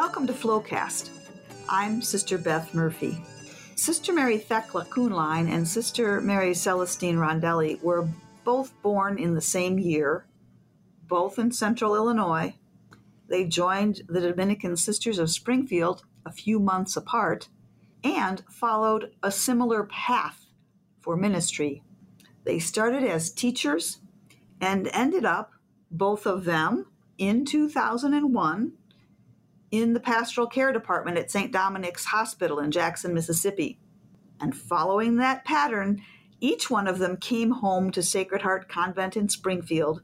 Welcome 0.00 0.26
to 0.28 0.32
Flowcast. 0.32 1.10
I'm 1.68 2.00
Sister 2.00 2.38
Beth 2.38 2.72
Murphy. 2.72 3.22
Sister 3.76 4.14
Mary 4.14 4.38
Thekla 4.38 4.88
Kuhnlein 4.88 5.52
and 5.52 5.68
Sister 5.68 6.22
Mary 6.22 6.54
Celestine 6.54 7.16
Rondelli 7.16 7.78
were 7.82 8.08
both 8.42 8.72
born 8.80 9.18
in 9.18 9.34
the 9.34 9.42
same 9.42 9.78
year, 9.78 10.24
both 11.06 11.38
in 11.38 11.52
central 11.52 11.94
Illinois. 11.94 12.54
They 13.28 13.44
joined 13.44 14.00
the 14.08 14.22
Dominican 14.22 14.74
Sisters 14.78 15.18
of 15.18 15.28
Springfield 15.28 16.02
a 16.24 16.32
few 16.32 16.58
months 16.58 16.96
apart 16.96 17.50
and 18.02 18.42
followed 18.48 19.12
a 19.22 19.30
similar 19.30 19.84
path 19.84 20.46
for 20.98 21.14
ministry. 21.14 21.82
They 22.44 22.58
started 22.58 23.04
as 23.04 23.30
teachers 23.30 23.98
and 24.62 24.88
ended 24.94 25.26
up, 25.26 25.50
both 25.90 26.24
of 26.24 26.44
them, 26.44 26.86
in 27.18 27.44
2001 27.44 28.72
in 29.70 29.92
the 29.92 30.00
pastoral 30.00 30.46
care 30.46 30.72
department 30.72 31.18
at 31.18 31.30
St. 31.30 31.52
Dominic's 31.52 32.06
Hospital 32.06 32.58
in 32.58 32.70
Jackson, 32.70 33.14
Mississippi. 33.14 33.78
And 34.40 34.56
following 34.56 35.16
that 35.16 35.44
pattern, 35.44 36.02
each 36.40 36.70
one 36.70 36.88
of 36.88 36.98
them 36.98 37.16
came 37.16 37.50
home 37.50 37.90
to 37.92 38.02
Sacred 38.02 38.42
Heart 38.42 38.68
Convent 38.68 39.16
in 39.16 39.28
Springfield 39.28 40.02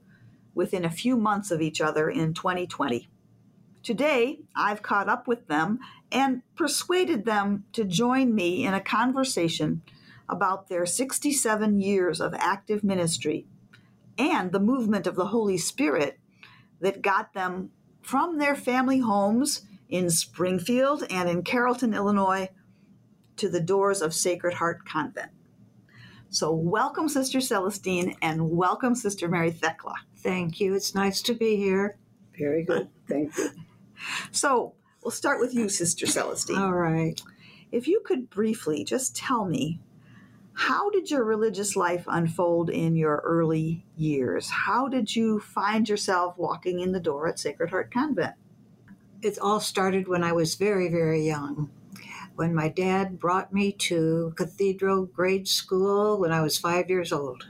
within 0.55 0.85
a 0.85 0.91
few 0.91 1.17
months 1.17 1.51
of 1.51 1.61
each 1.61 1.81
other 1.81 2.09
in 2.09 2.35
2020. 2.35 3.09
Today, 3.83 4.41
I've 4.55 4.83
caught 4.83 5.09
up 5.09 5.29
with 5.29 5.47
them 5.47 5.79
and 6.11 6.43
persuaded 6.57 7.25
them 7.25 7.65
to 7.73 7.85
join 7.85 8.35
me 8.35 8.65
in 8.65 8.75
a 8.75 8.81
conversation 8.81 9.83
about 10.29 10.69
their 10.69 10.87
67 10.87 11.81
years 11.81 12.21
of 12.21 12.35
active 12.35 12.83
ministry 12.83 13.47
and 14.19 14.51
the 14.51 14.61
movement 14.61 15.07
of 15.07 15.15
the 15.15 15.27
Holy 15.27 15.59
Spirit 15.59 16.19
that 16.81 17.03
got 17.03 17.33
them 17.33 17.71
from 18.07 18.39
their 18.39 18.55
family 18.55 19.01
homes 19.01 19.63
in 19.89 20.09
Springfield 20.09 21.03
and 21.11 21.29
in 21.29 21.43
Carrollton, 21.43 21.93
Illinois, 21.93 22.49
to 23.37 23.49
the 23.49 23.61
doors 23.61 24.01
of 24.01 24.15
Sacred 24.15 24.55
Heart 24.55 24.87
Convent. 24.87 25.33
So, 26.29 26.53
welcome, 26.53 27.09
Sister 27.09 27.41
Celestine, 27.41 28.15
and 28.23 28.53
welcome, 28.53 28.95
Sister 28.95 29.27
Mary 29.27 29.51
Thekla. 29.51 29.95
Thank 30.19 30.61
you. 30.61 30.77
It's 30.77 30.95
nice 30.95 31.21
to 31.23 31.35
be 31.35 31.57
here. 31.57 31.99
Very 32.39 32.63
good. 32.63 32.89
Thank 33.09 33.37
you. 33.37 33.51
So, 34.31 34.75
we'll 35.03 35.11
start 35.11 35.41
with 35.41 35.55
you, 35.55 35.69
Sister 35.69 36.07
Celestine. 36.07 36.59
All 36.59 36.75
right. 36.75 37.21
If 37.73 37.89
you 37.89 38.03
could 38.05 38.31
briefly 38.31 38.85
just 38.85 39.17
tell 39.17 39.47
me 39.47 39.81
how 40.59 40.89
did 40.89 41.11
your 41.11 41.23
religious 41.23 41.77
life 41.77 42.05
unfold 42.09 42.71
in 42.71 42.97
your 42.97 43.23
early 43.27 43.85
years? 43.95 44.49
How 44.49 44.89
did 44.89 45.15
you 45.15 45.39
find 45.39 45.87
yourself 45.87 46.39
walking 46.39 46.81
in 46.81 46.93
the 46.93 46.99
door 46.99 47.29
at 47.29 47.39
Sacred 47.39 47.69
Heart 47.69 47.93
Convent? 47.93 48.35
It 49.21 49.39
all 49.39 49.61
started 49.61 50.09
when 50.09 50.25
I 50.25 50.33
was 50.33 50.55
very, 50.55 50.89
very 50.89 51.27
young. 51.27 51.71
When 52.37 52.55
my 52.55 52.69
dad 52.69 53.21
brought 53.21 53.53
me 53.53 53.71
to 53.73 54.33
Cathedral 54.37 55.05
grade 55.05 55.47
school 55.47 56.19
when 56.19 56.33
I 56.33 56.41
was 56.41 56.57
five 56.57 56.89
years 56.89 57.13
old. 57.13 57.45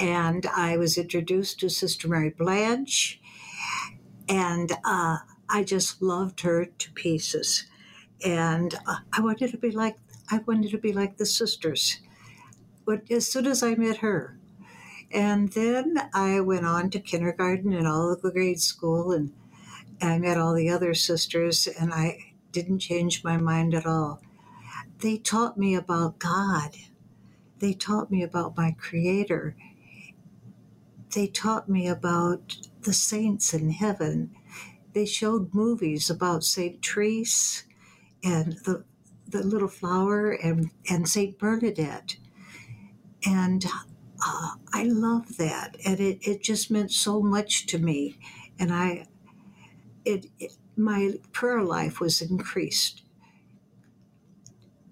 And 0.00 0.46
I 0.46 0.76
was 0.78 0.98
introduced 0.98 1.60
to 1.60 1.70
Sister 1.70 2.08
Mary 2.08 2.30
Blanche, 2.30 3.20
and 4.28 4.72
uh, 4.84 5.18
I 5.48 5.62
just 5.62 6.02
loved 6.02 6.40
her 6.40 6.66
to 6.66 6.92
pieces. 6.92 7.66
And 8.24 8.74
uh, 8.84 8.96
I 9.12 9.20
wanted 9.20 9.52
to 9.52 9.58
be 9.58 9.70
like 9.70 9.96
I 10.28 10.38
wanted 10.38 10.72
to 10.72 10.78
be 10.78 10.92
like 10.92 11.18
the 11.18 11.26
sisters 11.26 12.00
but 12.86 13.10
as 13.10 13.30
soon 13.30 13.46
as 13.46 13.62
I 13.62 13.74
met 13.74 13.98
her. 13.98 14.38
And 15.10 15.50
then 15.52 16.08
I 16.14 16.40
went 16.40 16.64
on 16.64 16.90
to 16.90 17.00
kindergarten 17.00 17.72
and 17.72 17.86
all 17.86 18.12
of 18.12 18.22
the 18.22 18.30
grade 18.30 18.60
school, 18.60 19.12
and 19.12 19.32
I 20.00 20.18
met 20.18 20.38
all 20.38 20.54
the 20.54 20.70
other 20.70 20.94
sisters, 20.94 21.66
and 21.66 21.92
I 21.92 22.34
didn't 22.52 22.78
change 22.78 23.24
my 23.24 23.36
mind 23.36 23.74
at 23.74 23.86
all. 23.86 24.22
They 25.00 25.18
taught 25.18 25.58
me 25.58 25.74
about 25.74 26.18
God. 26.18 26.76
They 27.58 27.72
taught 27.72 28.10
me 28.10 28.22
about 28.22 28.56
my 28.56 28.72
Creator. 28.72 29.56
They 31.14 31.26
taught 31.26 31.68
me 31.68 31.88
about 31.88 32.56
the 32.82 32.92
saints 32.92 33.52
in 33.52 33.70
heaven. 33.70 34.30
They 34.92 35.06
showed 35.06 35.54
movies 35.54 36.10
about 36.10 36.44
St. 36.44 36.84
Therese 36.84 37.64
and 38.24 38.54
the, 38.64 38.84
the 39.28 39.42
little 39.42 39.68
flower 39.68 40.30
and, 40.32 40.70
and 40.88 41.08
St. 41.08 41.38
Bernadette 41.38 42.16
and 43.26 43.64
uh, 44.24 44.52
I 44.72 44.84
love 44.84 45.36
that, 45.36 45.76
and 45.84 46.00
it, 46.00 46.18
it 46.22 46.42
just 46.42 46.70
meant 46.70 46.92
so 46.92 47.20
much 47.20 47.66
to 47.66 47.78
me. 47.78 48.18
And 48.58 48.72
I, 48.72 49.06
it, 50.04 50.26
it 50.38 50.56
my 50.76 51.14
prayer 51.32 51.62
life 51.62 52.00
was 52.00 52.22
increased 52.22 53.02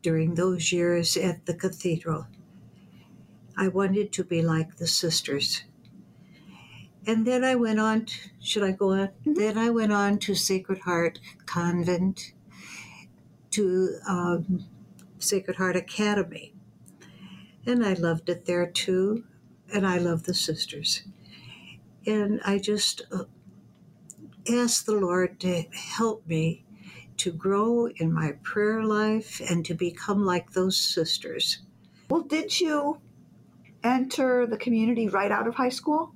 during 0.03 0.35
those 0.35 0.73
years 0.73 1.17
at 1.17 1.47
the 1.47 1.55
cathedral. 1.55 2.27
I 3.57 3.69
wanted 3.69 4.13
to 4.13 4.25
be 4.25 4.43
like 4.43 4.77
the 4.77 4.87
sisters. 4.87 5.63
And 7.07 7.27
then 7.27 7.45
I 7.45 7.55
went 7.55 7.79
on, 7.79 8.07
to, 8.07 8.15
should 8.41 8.65
I 8.65 8.73
go 8.73 8.93
on? 8.93 9.09
Mm-hmm. 9.09 9.35
Then 9.35 9.59
I 9.59 9.71
went 9.71 9.93
on 9.93 10.19
to 10.21 10.35
Sacred 10.35 10.81
Heart 10.81 11.21
Convent, 11.47 12.33
to 13.51 13.99
um, 14.09 14.65
Sacred 15.19 15.57
Heart 15.57 15.77
Academy 15.77 16.54
and 17.67 17.85
I 17.85 17.95
loved 17.95 18.29
it 18.29 18.47
there 18.47 18.67
too. 18.67 19.25
And 19.73 19.87
I 19.87 19.99
love 19.99 20.25
the 20.25 20.35
sisters. 20.35 21.03
And 22.07 22.41
I 22.45 22.59
just 22.59 23.03
uh, 23.11 23.25
asked 24.51 24.87
the 24.87 24.93
Lord 24.93 25.41
to 25.41 25.63
help 25.73 26.27
me 26.27 26.65
to 27.17 27.33
grow 27.33 27.87
in 27.87 28.13
my 28.13 28.33
prayer 28.43 28.83
life 28.83 29.41
and 29.49 29.65
to 29.67 29.75
become 29.75 30.25
like 30.25 30.53
those 30.53 30.77
sisters. 30.77 31.61
Well, 32.11 32.23
did 32.23 32.61
you 32.61 33.01
enter 33.83 34.47
the 34.47 34.57
community 34.57 35.09
right 35.09 35.31
out 35.31 35.47
of 35.47 35.55
high 35.55 35.71
school? 35.71 36.13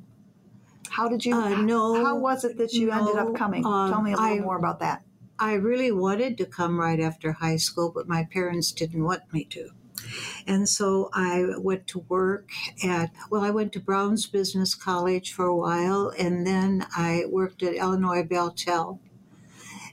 How 0.91 1.09
did 1.09 1.25
you? 1.25 1.35
Uh, 1.35 1.61
no. 1.63 2.05
How 2.05 2.17
was 2.17 2.45
it 2.45 2.59
that 2.59 2.73
you 2.73 2.89
no, 2.89 2.99
ended 2.99 3.17
up 3.17 3.35
coming? 3.35 3.65
Um, 3.65 3.91
Tell 3.91 4.03
me 4.03 4.13
a 4.13 4.17
little 4.17 4.39
I, 4.39 4.41
more 4.41 4.59
about 4.59 4.81
that. 4.81 5.03
I 5.39 5.55
really 5.55 5.93
wanted 5.93 6.37
to 6.39 6.47
come 6.47 6.79
right 6.81 6.99
after 6.99 7.33
high 7.33 7.57
school, 7.57 7.93
but 7.95 8.09
my 8.09 8.25
parents 8.25 8.73
didn't 8.73 9.05
want 9.05 9.33
me 9.33 9.45
to. 9.45 9.71
And 10.47 10.69
so 10.69 11.11
I 11.13 11.45
went 11.59 11.87
to 11.89 12.01
work 12.09 12.51
at, 12.85 13.11
well, 13.31 13.43
I 13.43 13.51
went 13.51 13.73
to 13.75 13.81
Brown's 13.81 14.27
Business 14.27 14.75
College 14.75 15.33
for 15.33 15.47
a 15.47 15.57
while, 15.57 16.13
and 16.19 16.47
then 16.47 16.87
I 16.97 17.25
worked 17.29 17.63
at 17.63 17.75
Illinois 17.75 18.23
Bell 18.23 18.55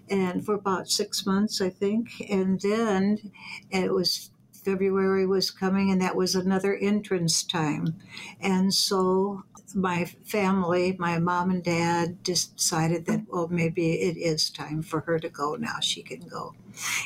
and 0.09 0.45
for 0.45 0.53
about 0.53 0.89
six 0.89 1.25
months, 1.25 1.61
I 1.61 1.69
think. 1.69 2.23
And 2.29 2.59
then 2.61 3.31
it 3.71 3.91
was 3.91 4.29
February 4.51 5.27
was 5.27 5.51
coming, 5.51 5.91
and 5.91 6.01
that 6.01 6.15
was 6.15 6.35
another 6.35 6.75
entrance 6.75 7.43
time. 7.43 7.95
And 8.39 8.73
so 8.73 9.43
my 9.75 10.05
family, 10.05 10.95
my 10.97 11.19
mom 11.19 11.51
and 11.51 11.63
dad, 11.63 12.23
decided 12.23 13.05
that, 13.05 13.25
well, 13.27 13.47
maybe 13.47 13.93
it 13.93 14.17
is 14.17 14.49
time 14.49 14.81
for 14.81 15.01
her 15.01 15.19
to 15.19 15.29
go 15.29 15.55
now. 15.55 15.79
She 15.81 16.01
can 16.01 16.21
go. 16.21 16.55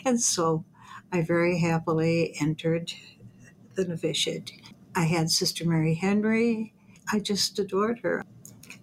And 0.06 0.22
so 0.22 0.64
I 1.12 1.22
very 1.24 1.60
happily 1.60 2.36
entered 2.40 2.94
the 3.76 3.86
novitiate. 3.86 4.52
I 4.96 5.06
had 5.06 5.30
Sister 5.30 5.68
Mary 5.68 5.96
Henry. 5.96 6.74
I 7.12 7.20
just 7.20 7.58
adored 7.58 8.00
her. 8.00 8.24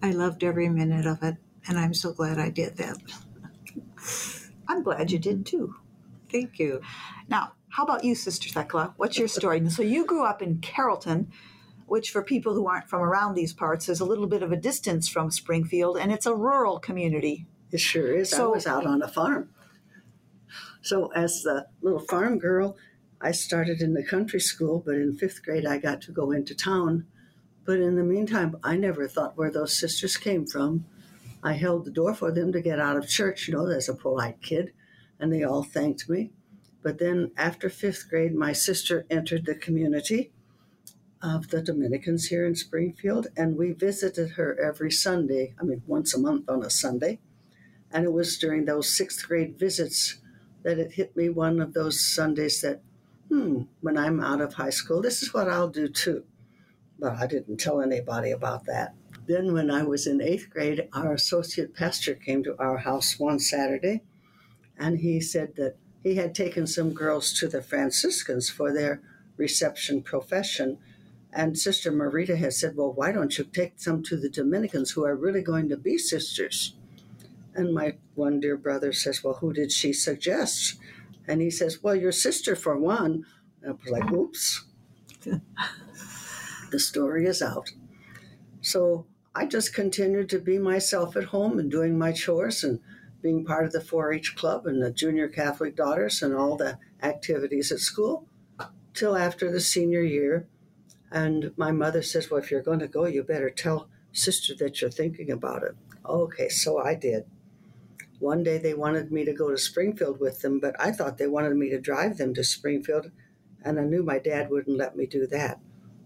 I 0.01 0.11
loved 0.11 0.43
every 0.43 0.67
minute 0.69 1.05
of 1.05 1.23
it, 1.23 1.37
and 1.67 1.79
I'm 1.79 1.93
so 1.93 2.11
glad 2.11 2.37
I 2.37 2.49
did 2.49 2.77
that. 2.77 2.97
I'm 4.67 4.83
glad 4.83 5.11
you 5.11 5.19
did 5.19 5.45
too. 5.45 5.75
Thank 6.29 6.59
you. 6.59 6.81
Now, 7.29 7.53
how 7.69 7.83
about 7.83 8.03
you, 8.03 8.15
Sister 8.15 8.49
Thekla? 8.49 8.93
What's 8.97 9.17
your 9.17 9.27
story? 9.29 9.67
so 9.69 9.81
you 9.81 10.05
grew 10.05 10.25
up 10.25 10.41
in 10.41 10.59
Carrollton, 10.59 11.31
which 11.85 12.11
for 12.11 12.21
people 12.21 12.53
who 12.53 12.67
aren't 12.67 12.89
from 12.89 13.01
around 13.01 13.35
these 13.35 13.53
parts 13.53 13.87
is 13.87 14.01
a 14.01 14.05
little 14.05 14.27
bit 14.27 14.43
of 14.43 14.51
a 14.51 14.57
distance 14.57 15.07
from 15.07 15.31
Springfield, 15.31 15.97
and 15.97 16.11
it's 16.11 16.25
a 16.25 16.35
rural 16.35 16.79
community. 16.79 17.45
It 17.71 17.79
sure 17.79 18.13
is. 18.13 18.31
So, 18.31 18.51
I 18.51 18.55
was 18.55 18.67
out 18.67 18.85
on 18.85 19.01
a 19.01 19.07
farm. 19.07 19.49
So, 20.87 21.11
as 21.11 21.41
the 21.43 21.67
little 21.81 21.99
farm 21.99 22.39
girl, 22.39 22.77
I 23.19 23.33
started 23.33 23.81
in 23.81 23.93
the 23.93 24.05
country 24.05 24.39
school, 24.39 24.81
but 24.85 24.95
in 24.95 25.17
fifth 25.17 25.43
grade, 25.43 25.65
I 25.65 25.79
got 25.79 25.99
to 26.03 26.13
go 26.13 26.31
into 26.31 26.55
town. 26.55 27.05
But 27.65 27.81
in 27.81 27.97
the 27.97 28.05
meantime, 28.05 28.55
I 28.63 28.77
never 28.77 29.05
thought 29.05 29.37
where 29.37 29.51
those 29.51 29.77
sisters 29.77 30.15
came 30.15 30.45
from. 30.45 30.85
I 31.43 31.53
held 31.55 31.83
the 31.83 31.91
door 31.91 32.15
for 32.15 32.31
them 32.31 32.53
to 32.53 32.61
get 32.61 32.79
out 32.79 32.95
of 32.95 33.09
church, 33.09 33.49
you 33.49 33.53
know, 33.53 33.67
as 33.67 33.89
a 33.89 33.93
polite 33.93 34.41
kid, 34.41 34.71
and 35.19 35.29
they 35.29 35.43
all 35.43 35.63
thanked 35.63 36.07
me. 36.07 36.31
But 36.81 36.99
then 36.99 37.31
after 37.35 37.67
fifth 37.67 38.07
grade, 38.09 38.33
my 38.33 38.53
sister 38.53 39.05
entered 39.09 39.45
the 39.45 39.55
community 39.55 40.31
of 41.21 41.49
the 41.49 41.61
Dominicans 41.61 42.27
here 42.27 42.45
in 42.45 42.55
Springfield, 42.55 43.27
and 43.35 43.57
we 43.57 43.73
visited 43.73 44.29
her 44.37 44.57
every 44.57 44.91
Sunday, 44.91 45.53
I 45.59 45.65
mean, 45.65 45.81
once 45.85 46.13
a 46.13 46.17
month 46.17 46.47
on 46.47 46.63
a 46.63 46.69
Sunday. 46.69 47.19
And 47.91 48.05
it 48.05 48.13
was 48.13 48.37
during 48.37 48.63
those 48.63 48.87
sixth 48.87 49.27
grade 49.27 49.59
visits 49.59 50.19
that 50.67 50.79
it 50.79 50.91
hit 50.91 51.15
me 51.15 51.29
one 51.29 51.61
of 51.61 51.73
those 51.73 51.97
Sundays 51.97 52.59
that, 52.59 52.81
hmm, 53.29 53.61
when 53.79 53.97
I'm 53.97 54.19
out 54.19 54.41
of 54.41 54.55
high 54.55 54.69
school, 54.69 55.01
this 55.01 55.23
is 55.23 55.33
what 55.33 55.47
I'll 55.47 55.69
do 55.69 55.87
too. 55.87 56.25
But 56.99 57.13
I 57.13 57.25
didn't 57.25 57.55
tell 57.55 57.79
anybody 57.79 58.31
about 58.31 58.65
that. 58.65 58.93
Then, 59.27 59.53
when 59.53 59.71
I 59.71 59.83
was 59.83 60.05
in 60.05 60.21
eighth 60.21 60.49
grade, 60.49 60.89
our 60.91 61.13
associate 61.13 61.73
pastor 61.73 62.15
came 62.15 62.43
to 62.43 62.59
our 62.59 62.79
house 62.79 63.17
one 63.17 63.39
Saturday, 63.39 64.03
and 64.77 64.99
he 64.99 65.21
said 65.21 65.55
that 65.55 65.77
he 66.03 66.15
had 66.15 66.35
taken 66.35 66.67
some 66.67 66.93
girls 66.93 67.31
to 67.39 67.47
the 67.47 67.61
Franciscans 67.61 68.49
for 68.49 68.73
their 68.73 69.01
reception 69.37 70.01
profession. 70.01 70.79
And 71.31 71.57
Sister 71.57 71.93
Marita 71.93 72.35
had 72.35 72.53
said, 72.53 72.75
Well, 72.75 72.91
why 72.91 73.13
don't 73.13 73.37
you 73.37 73.45
take 73.45 73.75
some 73.77 74.03
to 74.03 74.17
the 74.17 74.29
Dominicans 74.29 74.91
who 74.91 75.05
are 75.05 75.15
really 75.15 75.41
going 75.41 75.69
to 75.69 75.77
be 75.77 75.97
sisters? 75.97 76.73
And 77.57 77.73
my 77.73 77.95
one 78.13 78.39
dear 78.39 78.55
brother 78.55 78.93
says, 78.93 79.23
Well, 79.23 79.33
who 79.33 79.51
did 79.51 79.71
she 79.71 79.91
suggest? 79.91 80.77
And 81.27 81.41
he 81.41 81.49
says, 81.49 81.81
Well, 81.81 81.95
your 81.95 82.11
sister 82.11 82.55
for 82.55 82.77
one. 82.77 83.25
And 83.63 83.71
I 83.71 83.75
was 83.83 83.91
like, 83.91 84.11
Oops. 84.11 84.65
the 86.71 86.79
story 86.79 87.25
is 87.25 87.41
out. 87.41 87.71
So 88.61 89.07
I 89.33 89.47
just 89.47 89.73
continued 89.73 90.29
to 90.29 90.39
be 90.39 90.59
myself 90.59 91.15
at 91.15 91.25
home 91.25 91.57
and 91.57 91.71
doing 91.71 91.97
my 91.97 92.11
chores 92.11 92.63
and 92.63 92.79
being 93.23 93.43
part 93.43 93.65
of 93.65 93.71
the 93.71 93.81
4 93.81 94.13
H 94.13 94.35
club 94.35 94.67
and 94.67 94.81
the 94.81 94.91
Junior 94.91 95.27
Catholic 95.27 95.75
Daughters 95.75 96.21
and 96.21 96.35
all 96.35 96.57
the 96.57 96.77
activities 97.01 97.71
at 97.71 97.79
school 97.79 98.27
till 98.93 99.17
after 99.17 99.51
the 99.51 99.61
senior 99.61 100.03
year. 100.03 100.47
And 101.11 101.53
my 101.57 101.71
mother 101.71 102.03
says, 102.03 102.29
Well, 102.29 102.39
if 102.39 102.51
you're 102.51 102.61
going 102.61 102.79
to 102.79 102.87
go, 102.87 103.05
you 103.05 103.23
better 103.23 103.49
tell 103.49 103.89
sister 104.11 104.53
that 104.59 104.79
you're 104.79 104.91
thinking 104.91 105.31
about 105.31 105.63
it. 105.63 105.75
Okay, 106.05 106.49
so 106.49 106.77
I 106.77 106.93
did. 106.93 107.25
One 108.19 108.43
day 108.43 108.57
they 108.57 108.73
wanted 108.73 109.11
me 109.11 109.25
to 109.25 109.33
go 109.33 109.51
to 109.51 109.57
Springfield 109.57 110.19
with 110.19 110.41
them, 110.41 110.59
but 110.59 110.75
I 110.79 110.91
thought 110.91 111.17
they 111.17 111.27
wanted 111.27 111.55
me 111.55 111.69
to 111.69 111.79
drive 111.79 112.17
them 112.17 112.33
to 112.33 112.43
Springfield, 112.43 113.11
and 113.63 113.79
I 113.79 113.83
knew 113.83 114.03
my 114.03 114.19
dad 114.19 114.49
wouldn't 114.49 114.77
let 114.77 114.95
me 114.95 115.05
do 115.05 115.27
that. 115.27 115.59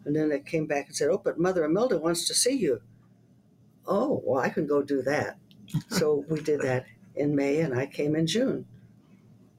And 0.03 0.15
then 0.15 0.29
they 0.29 0.39
came 0.39 0.65
back 0.67 0.87
and 0.87 0.95
said, 0.95 1.09
Oh, 1.09 1.21
but 1.23 1.39
Mother 1.39 1.63
Imelda 1.63 1.97
wants 1.97 2.27
to 2.27 2.33
see 2.33 2.55
you. 2.55 2.81
Oh, 3.87 4.21
well, 4.25 4.41
I 4.41 4.49
can 4.49 4.67
go 4.67 4.81
do 4.81 5.01
that. 5.03 5.37
so 5.89 6.25
we 6.27 6.41
did 6.41 6.61
that 6.61 6.85
in 7.15 7.35
May, 7.35 7.61
and 7.61 7.77
I 7.77 7.85
came 7.85 8.15
in 8.15 8.27
June. 8.27 8.65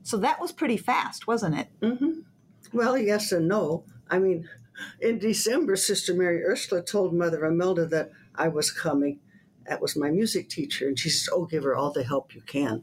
So 0.02 0.16
that 0.18 0.40
was 0.40 0.52
pretty 0.52 0.76
fast, 0.76 1.26
wasn't 1.26 1.58
it? 1.58 1.68
Mm-hmm. 1.80 2.20
Well, 2.72 2.98
yes 2.98 3.32
and 3.32 3.48
no. 3.48 3.84
I 4.10 4.18
mean, 4.18 4.48
in 5.00 5.18
December, 5.18 5.76
Sister 5.76 6.12
Mary 6.12 6.44
Ursula 6.44 6.82
told 6.82 7.14
Mother 7.14 7.44
Imelda 7.44 7.86
that 7.86 8.10
I 8.34 8.48
was 8.48 8.70
coming. 8.70 9.20
That 9.68 9.80
was 9.80 9.96
my 9.96 10.10
music 10.10 10.48
teacher, 10.48 10.88
and 10.88 10.98
she 10.98 11.10
says, 11.10 11.28
Oh, 11.32 11.46
give 11.46 11.62
her 11.64 11.74
all 11.74 11.92
the 11.92 12.04
help 12.04 12.34
you 12.34 12.42
can. 12.42 12.82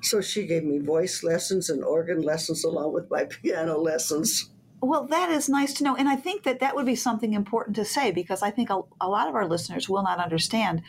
So 0.00 0.20
she 0.20 0.46
gave 0.46 0.64
me 0.64 0.78
voice 0.78 1.22
lessons 1.22 1.70
and 1.70 1.82
organ 1.82 2.22
lessons 2.22 2.64
along 2.64 2.92
with 2.92 3.10
my 3.10 3.24
piano 3.42 3.78
lessons. 3.78 4.50
Well, 4.80 5.06
that 5.06 5.30
is 5.30 5.48
nice 5.48 5.72
to 5.74 5.84
know. 5.84 5.94
And 5.94 6.08
I 6.08 6.16
think 6.16 6.42
that 6.42 6.58
that 6.60 6.74
would 6.74 6.86
be 6.86 6.96
something 6.96 7.34
important 7.34 7.76
to 7.76 7.84
say 7.84 8.10
because 8.10 8.42
I 8.42 8.50
think 8.50 8.68
a, 8.68 8.80
a 9.00 9.08
lot 9.08 9.28
of 9.28 9.34
our 9.34 9.46
listeners 9.46 9.88
will 9.88 10.02
not 10.02 10.18
understand. 10.18 10.82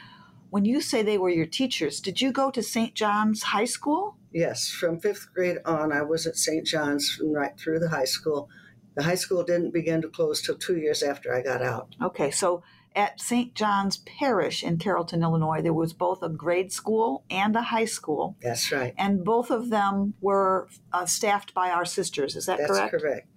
When 0.50 0.66
you 0.66 0.81
say 0.81 1.02
they 1.02 1.18
were 1.18 1.30
your 1.30 1.46
teachers, 1.46 2.00
did 2.00 2.20
you 2.20 2.31
go 2.31 2.52
to 2.52 2.62
St. 2.62 2.96
John's 2.96 3.44
High 3.44 3.66
School? 3.66 4.18
Yes, 4.31 4.70
from 4.70 5.00
fifth 5.00 5.28
grade 5.34 5.58
on, 5.66 5.92
I 5.92 6.02
was 6.02 6.25
at 6.25 6.38
St. 6.38 6.66
John's 6.66 7.12
from 7.12 7.31
right 7.31 7.58
through 7.58 7.80
the 7.80 7.90
high 7.90 8.06
school. 8.06 8.50
The 8.96 9.04
high 9.04 9.16
school 9.16 9.44
didn't 9.44 9.74
begin 9.74 10.02
to 10.02 10.10
close 10.10 10.42
till 10.42 10.58
two 10.58 10.78
years 10.78 11.02
after 11.04 11.34
I 11.34 11.42
got 11.42 11.62
out. 11.62 11.96
Okay, 12.02 12.31
so 12.31 12.64
at 12.95 13.19
St. 13.19 13.56
John's 13.56 13.98
Parish 13.98 14.63
in 14.63 14.78
Carrollton, 14.78 15.24
Illinois, 15.24 15.62
there 15.62 15.74
was 15.74 15.94
both 15.94 16.22
a 16.22 16.30
grade 16.30 16.72
school 16.72 17.24
and 17.30 17.56
a 17.56 17.62
high 17.62 17.86
school. 17.86 18.38
That's 18.42 18.72
right. 18.72 18.94
And 18.98 19.24
both 19.24 19.50
of 19.50 19.69
them 19.69 20.13
were 20.22 20.68
uh, 20.92 21.06
staffed 21.06 21.54
by 21.54 21.69
our 21.69 21.86
sisters. 21.86 22.36
Is 22.36 22.45
that 22.45 22.57
That's 22.57 22.72
correct? 22.72 22.92
That's 22.92 23.04
correct. 23.04 23.28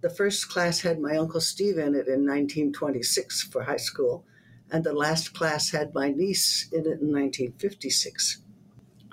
The 0.00 0.10
first 0.10 0.48
class 0.48 0.80
had 0.80 0.98
my 0.98 1.16
Uncle 1.16 1.40
Steve 1.40 1.76
in 1.76 1.94
it 1.94 2.08
in 2.08 2.26
1926 2.26 3.42
for 3.44 3.64
high 3.64 3.76
school, 3.76 4.24
and 4.70 4.82
the 4.82 4.94
last 4.94 5.34
class 5.34 5.70
had 5.70 5.94
my 5.94 6.10
niece 6.10 6.68
in 6.72 6.80
it 6.80 7.00
in 7.00 7.12
1956. 7.12 8.42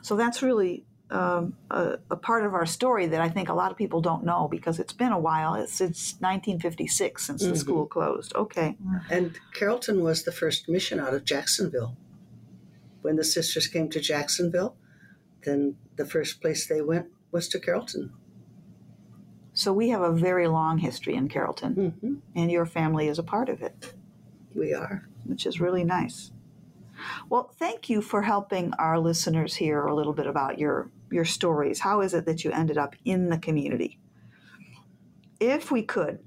So 0.01 0.15
that's 0.15 0.41
really 0.41 0.85
um, 1.09 1.55
a, 1.71 1.99
a, 2.11 2.15
part 2.17 2.45
of 2.45 2.53
our 2.53 2.65
story 2.65 3.05
that 3.07 3.21
I 3.21 3.29
think 3.29 3.47
a 3.49 3.53
lot 3.53 3.71
of 3.71 3.77
people 3.77 4.01
don't 4.01 4.25
know 4.25 4.47
because 4.49 4.79
it's 4.79 4.93
been 4.93 5.13
a 5.13 5.19
while. 5.19 5.55
It's 5.55 5.73
since 5.73 6.15
1956 6.19 7.25
since 7.25 7.43
mm-hmm. 7.43 7.53
the 7.53 7.57
school 7.57 7.85
closed. 7.85 8.35
Okay. 8.35 8.75
And 9.09 9.39
Carrollton 9.53 10.03
was 10.03 10.23
the 10.23 10.31
first 10.31 10.67
mission 10.67 10.99
out 10.99 11.13
of 11.13 11.23
Jacksonville. 11.23 11.95
When 13.01 13.15
the 13.15 13.23
sisters 13.23 13.67
came 13.67 13.89
to 13.91 14.01
Jacksonville, 14.01 14.75
then 15.43 15.77
the 15.95 16.05
first 16.05 16.41
place 16.41 16.67
they 16.67 16.81
went 16.81 17.07
was 17.31 17.47
to 17.49 17.59
Carrollton. 17.59 18.11
So 19.53 19.73
we 19.73 19.89
have 19.89 20.01
a 20.01 20.11
very 20.11 20.47
long 20.47 20.77
history 20.77 21.15
in 21.15 21.29
Carrollton, 21.29 21.75
mm-hmm. 21.75 22.15
and 22.35 22.51
your 22.51 22.65
family 22.65 23.07
is 23.07 23.17
a 23.17 23.23
part 23.23 23.49
of 23.49 23.61
it. 23.61 23.93
We 24.53 24.73
are. 24.73 25.07
Which 25.25 25.45
is 25.45 25.59
really 25.59 25.83
nice. 25.83 26.31
Well, 27.29 27.51
thank 27.57 27.89
you 27.89 28.01
for 28.01 28.21
helping 28.21 28.73
our 28.77 28.99
listeners 28.99 29.55
hear 29.55 29.85
a 29.85 29.95
little 29.95 30.13
bit 30.13 30.27
about 30.27 30.59
your, 30.59 30.89
your 31.11 31.25
stories. 31.25 31.79
How 31.79 32.01
is 32.01 32.13
it 32.13 32.25
that 32.25 32.43
you 32.43 32.51
ended 32.51 32.77
up 32.77 32.95
in 33.05 33.29
the 33.29 33.37
community? 33.37 33.99
If 35.39 35.71
we 35.71 35.83
could, 35.83 36.19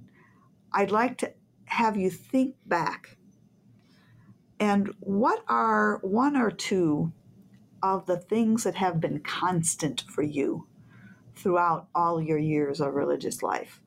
I'd 0.73 0.91
like 0.91 1.19
to 1.19 1.33
have 1.67 1.97
you 1.97 2.11
think 2.11 2.57
back. 2.67 3.17
And 4.59 4.95
what 5.01 5.43
are 5.49 5.99
one 6.03 6.37
or 6.37 6.51
two 6.51 7.13
of 7.83 8.07
the 8.07 8.19
things 8.19 8.65
that 8.65 8.75
have 8.75 9.01
been 9.01 9.21
constant 9.21 10.03
for 10.03 10.23
you 10.23 10.67
throughout 11.35 11.89
all 11.95 12.21
your 12.21 12.39
years 12.39 12.81
of 12.81 12.95
religious 12.95 13.43
life, 13.43 13.81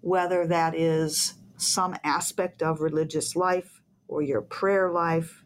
whether 0.00 0.46
that 0.46 0.74
is 0.76 1.34
some 1.56 1.96
aspect 2.04 2.62
of 2.62 2.80
religious 2.80 3.34
life 3.34 3.82
or 4.08 4.22
your 4.22 4.42
prayer 4.42 4.90
life. 4.90 5.41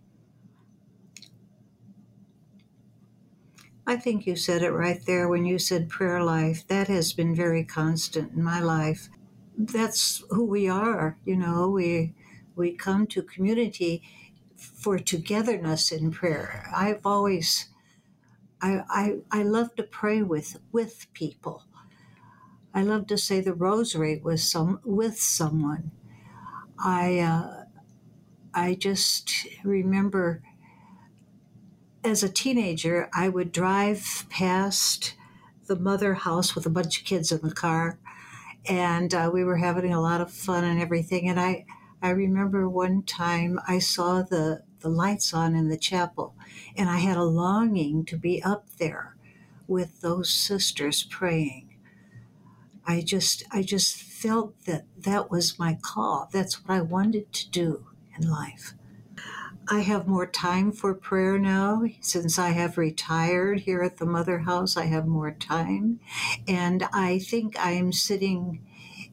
I 3.87 3.97
think 3.97 4.27
you 4.27 4.37
said 4.37 4.63
it 4.63 4.73
right 4.73 5.01
there 5.07 5.29
when 5.29 5.45
you 5.47 5.59
said 5.59 5.89
prayer 5.89 6.23
life. 6.23 6.67
That 6.69 6.89
has 6.89 7.13
been 7.13 7.35
very 7.35 7.65
constant 7.65 8.33
in 8.33 8.43
my 8.43 8.61
life. 8.61 9.09
That's 9.57 10.25
who 10.31 10.45
we 10.45 10.69
are, 10.69 11.19
you 11.25 11.37
know. 11.37 11.71
We 11.71 12.15
we 12.57 12.73
come 12.73 13.07
to 13.09 13.23
community 13.23 14.03
for 14.57 14.99
togetherness 14.99 15.93
in 15.93 16.11
prayer. 16.11 16.71
I've 16.75 17.07
always 17.07 17.69
I, 18.63 18.83
I, 18.89 19.17
I 19.31 19.43
love 19.43 19.75
to 19.77 19.83
pray 19.83 20.23
with 20.23 20.59
with 20.73 21.07
people. 21.13 21.65
I 22.75 22.83
love 22.83 23.07
to 23.09 23.19
say 23.19 23.41
the 23.41 23.55
rosary 23.55 24.19
with 24.23 24.41
some 24.41 24.81
with 24.85 25.19
someone. 25.21 25.93
I 26.79 27.21
uh, 27.21 27.65
I 28.55 28.75
just 28.75 29.31
remember 29.65 30.43
as 32.07 32.23
a 32.23 32.29
teenager, 32.29 33.09
I 33.13 33.29
would 33.29 33.53
drive 33.53 34.27
past 34.31 35.15
the 35.67 35.77
mother 35.77 36.15
house 36.15 36.55
with 36.55 36.65
a 36.67 36.71
bunch 36.71 36.99
of 36.99 37.05
kids 37.05 37.33
in 37.33 37.41
the 37.43 37.55
car, 37.55 37.99
and 38.69 39.13
uh, 39.13 39.31
we 39.33 39.45
were 39.45 39.57
having 39.57 39.93
a 39.93 40.01
lot 40.01 40.21
of 40.21 40.33
fun 40.33 40.65
and 40.65 40.81
everything. 40.81 41.29
And 41.29 41.39
I 41.39 41.67
I 42.01 42.11
remember 42.11 42.69
one 42.69 43.03
time 43.03 43.59
I 43.67 43.79
saw 43.79 44.23
the 44.23 44.63
the 44.81 44.89
lights 44.89 45.35
on 45.35 45.57
in 45.57 45.69
the 45.69 45.77
chapel. 45.77 46.35
And 46.77 46.89
I 46.89 46.99
had 46.99 47.17
a 47.17 47.25
longing 47.25 48.05
to 48.05 48.17
be 48.17 48.43
up 48.43 48.69
there 48.79 49.17
with 49.67 50.01
those 50.01 50.31
sisters 50.31 51.03
praying. 51.03 51.77
I 52.87 53.01
just 53.01 53.43
I 53.51 53.63
just 53.63 53.97
felt 53.97 54.65
that 54.67 54.85
that 54.97 55.31
was 55.31 55.59
my 55.59 55.77
call. 55.81 56.29
That's 56.33 56.63
what 56.63 56.73
I 56.73 56.83
wanted 56.83 57.33
to 57.33 57.51
do 57.51 57.87
in 58.17 58.31
life. 58.31 58.75
I 59.69 59.81
have 59.81 60.07
more 60.07 60.27
time 60.27 60.71
for 60.71 60.95
prayer 60.95 61.39
now 61.39 61.83
since 62.01 62.39
I 62.39 62.51
have 62.51 62.79
retired 62.79 63.61
here 63.61 63.83
at 63.83 63.97
the 63.97 64.07
Mother 64.07 64.41
House. 64.41 64.77
I 64.77 64.85
have 64.85 65.07
more 65.07 65.33
time. 65.33 65.99
And 66.47 66.89
I 66.93 67.19
think 67.19 67.57
I'm 67.59 67.93
sitting 67.93 68.65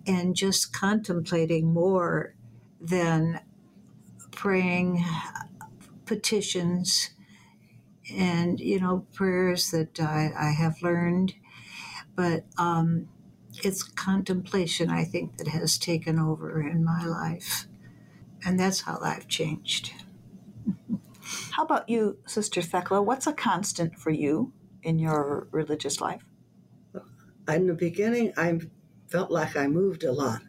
and 0.05 0.35
just 0.35 0.71
contemplating 0.71 1.73
more 1.73 2.35
than 2.79 3.39
praying 4.31 5.03
petitions 6.05 7.11
and 8.13 8.59
you 8.59 8.79
know 8.79 9.05
prayers 9.13 9.71
that 9.71 9.99
I, 9.99 10.31
I 10.37 10.51
have 10.51 10.81
learned, 10.81 11.35
but 12.15 12.45
um, 12.57 13.07
it's 13.63 13.83
contemplation 13.83 14.89
I 14.89 15.05
think 15.05 15.37
that 15.37 15.47
has 15.47 15.77
taken 15.77 16.19
over 16.19 16.61
in 16.61 16.83
my 16.83 17.05
life, 17.05 17.65
and 18.45 18.59
that's 18.59 18.81
how 18.81 18.99
I've 19.01 19.27
changed. 19.27 19.93
How 21.51 21.63
about 21.63 21.87
you, 21.89 22.17
Sister 22.25 22.61
Thecla? 22.61 23.01
What's 23.01 23.27
a 23.27 23.33
constant 23.33 23.97
for 23.97 24.09
you 24.09 24.53
in 24.81 24.99
your 24.99 25.47
religious 25.51 26.01
life? 26.01 26.23
In 27.47 27.67
the 27.67 27.73
beginning, 27.73 28.33
I 28.37 28.59
felt 29.07 29.31
like 29.31 29.55
I 29.55 29.67
moved 29.67 30.03
a 30.03 30.11
lot 30.11 30.41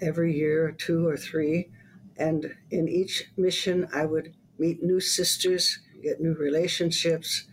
every 0.00 0.36
year, 0.36 0.72
two 0.72 1.06
or 1.06 1.16
three, 1.16 1.70
and 2.16 2.54
in 2.70 2.88
each 2.88 3.24
mission, 3.36 3.88
I 3.92 4.04
would 4.04 4.34
meet 4.58 4.82
new 4.82 5.00
sisters, 5.00 5.80
get 6.02 6.20
new 6.20 6.34
relationships, 6.34 7.44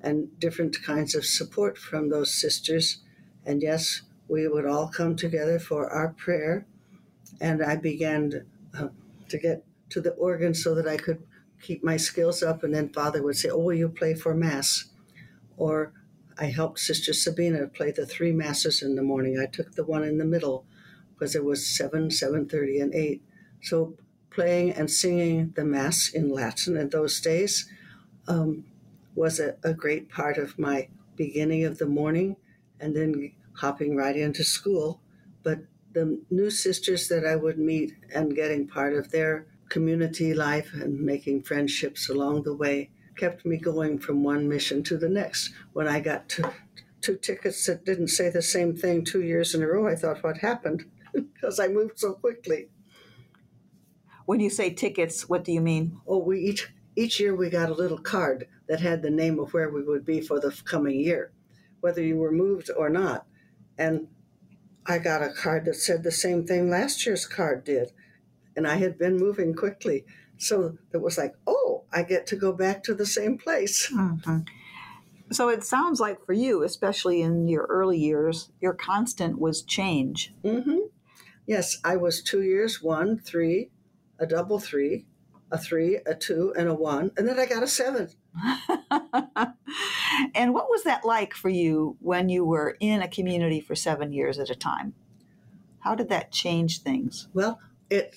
and 0.00 0.38
different 0.38 0.82
kinds 0.82 1.14
of 1.14 1.24
support 1.24 1.78
from 1.78 2.10
those 2.10 2.32
sisters. 2.32 3.02
And 3.44 3.62
yes, 3.62 4.02
we 4.28 4.46
would 4.48 4.66
all 4.66 4.88
come 4.88 5.16
together 5.16 5.58
for 5.58 5.88
our 5.90 6.08
prayer. 6.08 6.66
And 7.40 7.62
I 7.62 7.76
began 7.76 8.30
to, 8.30 8.44
uh, 8.78 8.88
to 9.28 9.38
get 9.38 9.64
to 9.90 10.00
the 10.00 10.12
organ 10.12 10.54
so 10.54 10.74
that 10.74 10.86
I 10.86 10.96
could 10.96 11.22
keep 11.62 11.82
my 11.82 11.96
skills 11.96 12.42
up. 12.42 12.62
And 12.62 12.74
then 12.74 12.90
Father 12.90 13.22
would 13.22 13.36
say, 13.36 13.48
Oh, 13.48 13.58
will 13.58 13.74
you 13.74 13.88
play 13.88 14.14
for 14.14 14.34
Mass? 14.34 14.86
Or 15.56 15.92
I 16.38 16.46
helped 16.46 16.80
Sister 16.80 17.12
Sabina 17.12 17.66
play 17.68 17.92
the 17.92 18.06
three 18.06 18.32
masses 18.32 18.82
in 18.82 18.96
the 18.96 19.02
morning. 19.02 19.38
I 19.38 19.46
took 19.46 19.74
the 19.74 19.84
one 19.84 20.04
in 20.04 20.18
the 20.18 20.24
middle 20.24 20.66
because 21.14 21.34
it 21.34 21.44
was 21.44 21.66
7, 21.66 22.08
7.30, 22.08 22.82
and 22.82 22.94
8. 22.94 23.22
So 23.62 23.96
playing 24.30 24.72
and 24.72 24.90
singing 24.90 25.52
the 25.56 25.64
Mass 25.64 26.10
in 26.10 26.30
Latin 26.30 26.76
in 26.76 26.88
those 26.88 27.20
days 27.20 27.70
um, 28.26 28.64
was 29.14 29.38
a, 29.38 29.56
a 29.62 29.74
great 29.74 30.08
part 30.08 30.38
of 30.38 30.58
my 30.58 30.88
beginning 31.16 31.64
of 31.64 31.78
the 31.78 31.86
morning 31.86 32.36
and 32.80 32.96
then 32.96 33.32
hopping 33.54 33.94
right 33.96 34.16
into 34.16 34.42
school. 34.42 35.00
But 35.42 35.60
the 35.92 36.20
new 36.30 36.50
sisters 36.50 37.08
that 37.08 37.26
I 37.26 37.36
would 37.36 37.58
meet 37.58 37.94
and 38.14 38.34
getting 38.34 38.66
part 38.66 38.94
of 38.94 39.10
their 39.10 39.46
community 39.72 40.34
life 40.34 40.74
and 40.74 41.00
making 41.00 41.42
friendships 41.42 42.10
along 42.10 42.42
the 42.42 42.54
way 42.54 42.90
kept 43.16 43.46
me 43.46 43.56
going 43.56 43.98
from 43.98 44.22
one 44.22 44.46
mission 44.46 44.82
to 44.82 44.98
the 44.98 45.08
next. 45.08 45.50
When 45.72 45.88
I 45.88 45.98
got 45.98 46.28
two, 46.28 46.44
two 47.00 47.16
tickets 47.16 47.64
that 47.64 47.86
didn't 47.86 48.08
say 48.08 48.28
the 48.28 48.42
same 48.42 48.76
thing 48.76 49.02
two 49.02 49.22
years 49.22 49.54
in 49.54 49.62
a 49.62 49.66
row, 49.66 49.88
I 49.88 49.94
thought, 49.94 50.22
what 50.22 50.36
happened? 50.36 50.84
because 51.14 51.58
I 51.58 51.68
moved 51.68 51.98
so 51.98 52.12
quickly. 52.12 52.68
When 54.26 54.40
you 54.40 54.50
say 54.50 54.68
tickets, 54.74 55.26
what 55.26 55.42
do 55.42 55.52
you 55.52 55.62
mean? 55.62 55.98
Oh, 56.06 56.18
we 56.18 56.38
each 56.38 56.70
each 56.94 57.18
year 57.18 57.34
we 57.34 57.48
got 57.48 57.70
a 57.70 57.74
little 57.82 57.98
card 57.98 58.48
that 58.68 58.80
had 58.80 59.00
the 59.00 59.10
name 59.10 59.38
of 59.38 59.54
where 59.54 59.70
we 59.70 59.82
would 59.82 60.04
be 60.04 60.20
for 60.20 60.38
the 60.38 60.54
coming 60.66 61.00
year, 61.00 61.32
whether 61.80 62.02
you 62.02 62.18
were 62.18 62.30
moved 62.30 62.70
or 62.76 62.90
not. 62.90 63.26
And 63.78 64.08
I 64.84 64.98
got 64.98 65.22
a 65.22 65.32
card 65.32 65.64
that 65.64 65.76
said 65.76 66.02
the 66.02 66.12
same 66.12 66.46
thing 66.46 66.68
last 66.68 67.06
year's 67.06 67.24
card 67.26 67.64
did. 67.64 67.92
And 68.56 68.66
I 68.66 68.76
had 68.76 68.98
been 68.98 69.16
moving 69.16 69.54
quickly. 69.54 70.04
So 70.38 70.76
it 70.92 71.00
was 71.00 71.18
like, 71.18 71.34
oh, 71.46 71.84
I 71.92 72.02
get 72.02 72.26
to 72.28 72.36
go 72.36 72.52
back 72.52 72.82
to 72.84 72.94
the 72.94 73.06
same 73.06 73.38
place. 73.38 73.92
Mm-hmm. 74.02 74.40
So 75.30 75.48
it 75.48 75.64
sounds 75.64 75.98
like 75.98 76.26
for 76.26 76.34
you, 76.34 76.62
especially 76.62 77.22
in 77.22 77.48
your 77.48 77.64
early 77.70 77.98
years, 77.98 78.50
your 78.60 78.74
constant 78.74 79.38
was 79.38 79.62
change. 79.62 80.34
Mm-hmm. 80.44 80.78
Yes, 81.46 81.78
I 81.82 81.96
was 81.96 82.22
two 82.22 82.42
years, 82.42 82.82
one, 82.82 83.18
three, 83.18 83.70
a 84.18 84.26
double 84.26 84.58
three, 84.58 85.06
a 85.50 85.58
three, 85.58 86.00
a 86.06 86.14
two, 86.14 86.52
and 86.56 86.68
a 86.68 86.74
one, 86.74 87.12
and 87.16 87.26
then 87.26 87.38
I 87.38 87.46
got 87.46 87.62
a 87.62 87.66
seven. 87.66 88.08
and 90.34 90.54
what 90.54 90.68
was 90.68 90.84
that 90.84 91.04
like 91.04 91.34
for 91.34 91.48
you 91.48 91.96
when 92.00 92.28
you 92.28 92.44
were 92.44 92.76
in 92.80 93.02
a 93.02 93.08
community 93.08 93.60
for 93.60 93.74
seven 93.74 94.12
years 94.12 94.38
at 94.38 94.50
a 94.50 94.54
time? 94.54 94.94
How 95.80 95.94
did 95.94 96.08
that 96.10 96.30
change 96.30 96.82
things? 96.82 97.28
Well, 97.34 97.58
it, 97.92 98.16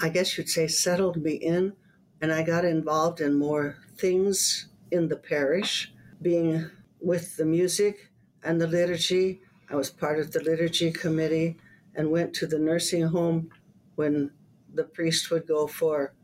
I 0.00 0.08
guess 0.10 0.38
you'd 0.38 0.48
say, 0.48 0.68
settled 0.68 1.16
me 1.16 1.32
in, 1.32 1.72
and 2.20 2.32
I 2.32 2.44
got 2.44 2.64
involved 2.64 3.20
in 3.20 3.34
more 3.34 3.78
things 3.96 4.68
in 4.92 5.08
the 5.08 5.16
parish, 5.16 5.92
being 6.20 6.70
with 7.00 7.36
the 7.36 7.44
music 7.44 8.12
and 8.44 8.60
the 8.60 8.68
liturgy. 8.68 9.40
I 9.68 9.74
was 9.74 9.90
part 9.90 10.20
of 10.20 10.30
the 10.30 10.40
liturgy 10.40 10.92
committee 10.92 11.56
and 11.96 12.12
went 12.12 12.32
to 12.34 12.46
the 12.46 12.60
nursing 12.60 13.08
home 13.08 13.50
when 13.96 14.30
the 14.72 14.84
priest 14.84 15.32
would 15.32 15.48
go 15.48 15.66
for 15.66 16.14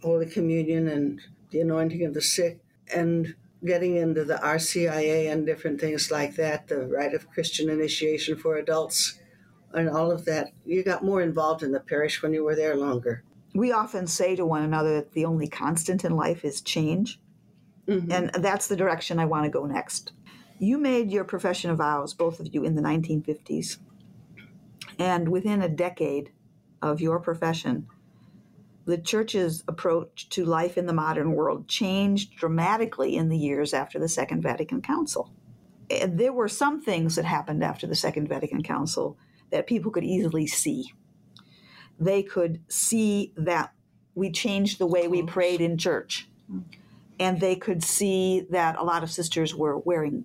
Holy 0.00 0.26
Communion 0.26 0.86
and 0.86 1.20
the 1.50 1.60
anointing 1.60 2.04
of 2.04 2.14
the 2.14 2.22
sick, 2.22 2.60
and 2.94 3.34
getting 3.64 3.96
into 3.96 4.24
the 4.24 4.36
RCIA 4.36 5.30
and 5.30 5.44
different 5.44 5.80
things 5.80 6.10
like 6.10 6.36
that, 6.36 6.68
the 6.68 6.86
rite 6.86 7.14
of 7.14 7.30
Christian 7.30 7.68
initiation 7.68 8.36
for 8.36 8.56
adults, 8.56 9.18
and 9.74 9.88
all 9.88 10.10
of 10.10 10.24
that. 10.26 10.52
You 10.64 10.82
got 10.82 11.04
more 11.04 11.22
involved 11.22 11.62
in 11.62 11.72
the 11.72 11.80
parish 11.80 12.22
when 12.22 12.32
you 12.32 12.44
were 12.44 12.56
there 12.56 12.76
longer. 12.76 13.24
We 13.54 13.72
often 13.72 14.06
say 14.06 14.36
to 14.36 14.46
one 14.46 14.62
another 14.62 14.94
that 14.96 15.12
the 15.12 15.24
only 15.24 15.48
constant 15.48 16.04
in 16.04 16.16
life 16.16 16.44
is 16.44 16.60
change. 16.60 17.20
Mm-hmm. 17.86 18.12
And 18.12 18.30
that's 18.34 18.68
the 18.68 18.76
direction 18.76 19.18
I 19.18 19.24
want 19.24 19.44
to 19.44 19.50
go 19.50 19.66
next. 19.66 20.12
You 20.58 20.78
made 20.78 21.10
your 21.10 21.24
profession 21.24 21.70
of 21.70 21.78
vows, 21.78 22.14
both 22.14 22.38
of 22.40 22.54
you, 22.54 22.64
in 22.64 22.76
the 22.76 22.82
1950s. 22.82 23.78
And 24.98 25.28
within 25.28 25.60
a 25.60 25.68
decade 25.68 26.30
of 26.80 27.00
your 27.00 27.18
profession, 27.18 27.88
the 28.84 28.98
church's 28.98 29.62
approach 29.68 30.28
to 30.30 30.44
life 30.44 30.78
in 30.78 30.86
the 30.86 30.92
modern 30.92 31.32
world 31.32 31.68
changed 31.68 32.36
dramatically 32.36 33.16
in 33.16 33.28
the 33.28 33.38
years 33.38 33.74
after 33.74 33.98
the 33.98 34.08
Second 34.08 34.42
Vatican 34.42 34.82
Council. 34.82 35.30
There 36.08 36.32
were 36.32 36.48
some 36.48 36.80
things 36.80 37.16
that 37.16 37.24
happened 37.24 37.62
after 37.62 37.86
the 37.86 37.94
Second 37.94 38.28
Vatican 38.28 38.62
Council 38.62 39.16
that 39.52 39.68
people 39.68 39.92
could 39.92 40.04
easily 40.04 40.46
see. 40.46 40.92
They 42.00 42.22
could 42.24 42.60
see 42.68 43.32
that 43.36 43.72
we 44.14 44.32
changed 44.32 44.78
the 44.78 44.86
way 44.86 45.06
we 45.06 45.22
prayed 45.22 45.60
in 45.60 45.78
church. 45.78 46.28
Mm. 46.50 46.64
And 47.20 47.40
they 47.40 47.54
could 47.54 47.84
see 47.84 48.46
that 48.50 48.76
a 48.76 48.82
lot 48.82 49.04
of 49.04 49.10
sisters 49.10 49.54
were 49.54 49.78
wearing 49.78 50.24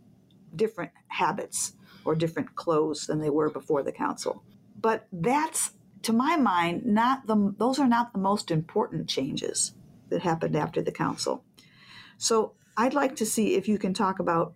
different 0.55 0.91
habits 1.09 1.73
or 2.03 2.15
different 2.15 2.55
clothes 2.55 3.05
than 3.05 3.19
they 3.19 3.29
were 3.29 3.49
before 3.49 3.83
the 3.83 3.91
council. 3.91 4.43
But 4.79 5.07
that's, 5.11 5.71
to 6.03 6.13
my 6.13 6.37
mind, 6.37 6.85
not 6.85 7.27
the 7.27 7.53
those 7.57 7.79
are 7.79 7.87
not 7.87 8.13
the 8.13 8.19
most 8.19 8.49
important 8.49 9.07
changes 9.07 9.73
that 10.09 10.21
happened 10.21 10.55
after 10.55 10.81
the 10.81 10.91
council. 10.91 11.43
So 12.17 12.53
I'd 12.77 12.93
like 12.93 13.15
to 13.17 13.25
see 13.25 13.55
if 13.55 13.67
you 13.67 13.77
can 13.77 13.93
talk 13.93 14.19
about 14.19 14.53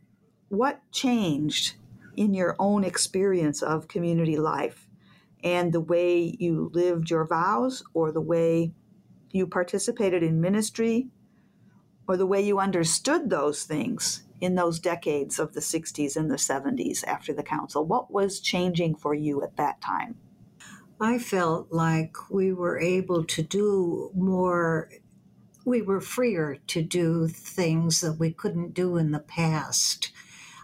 what 0.48 0.82
changed 0.92 1.76
in 2.16 2.34
your 2.34 2.56
own 2.60 2.84
experience 2.84 3.62
of 3.62 3.88
community 3.88 4.38
life 4.38 4.88
and 5.44 5.74
the 5.74 5.80
way 5.80 6.36
you 6.40 6.70
lived 6.74 7.10
your 7.10 7.26
vows 7.26 7.84
or 7.94 8.12
the 8.12 8.22
way 8.22 8.74
you 9.32 9.48
participated 9.48 10.24
in 10.24 10.42
ministry 10.42 11.08
or 12.08 12.18
the 12.18 12.26
way 12.26 12.42
you 12.42 12.60
understood 12.60 13.30
those 13.30 13.64
things 13.64 14.24
in 14.40 14.56
those 14.56 14.80
decades 14.80 15.40
of 15.40 15.54
the 15.54 15.60
60s 15.60 16.16
and 16.16 16.30
the 16.30 16.36
70s 16.36 17.04
after 17.06 17.34
the 17.34 17.44
council? 17.44 17.86
What 17.86 18.12
was 18.12 18.40
changing 18.40 18.96
for 18.96 19.14
you 19.14 19.44
at 19.44 19.58
that 19.58 19.82
time? 19.82 20.18
I 21.00 21.18
felt 21.18 21.72
like 21.72 22.30
we 22.30 22.54
were 22.54 22.80
able 22.80 23.24
to 23.24 23.42
do 23.42 24.12
more, 24.14 24.90
we 25.66 25.82
were 25.82 26.02
freer 26.02 26.58
to 26.68 26.82
do 26.84 27.28
things 27.28 28.02
that 28.02 28.14
we 28.14 28.32
couldn't 28.32 28.74
do 28.74 28.98
in 28.98 29.12
the 29.12 29.20
past. 29.20 30.12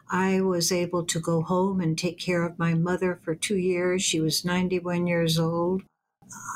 I 0.10 0.42
was 0.42 0.72
able 0.72 1.06
to 1.06 1.20
go 1.20 1.42
home 1.42 1.82
and 1.82 1.98
take 1.98 2.20
care 2.20 2.44
of 2.44 2.60
my 2.60 2.74
mother 2.74 3.20
for 3.24 3.36
two 3.36 3.58
years. 3.58 4.04
She 4.04 4.20
was 4.20 4.46
91 4.46 5.08
years 5.08 5.38
old. 5.40 5.84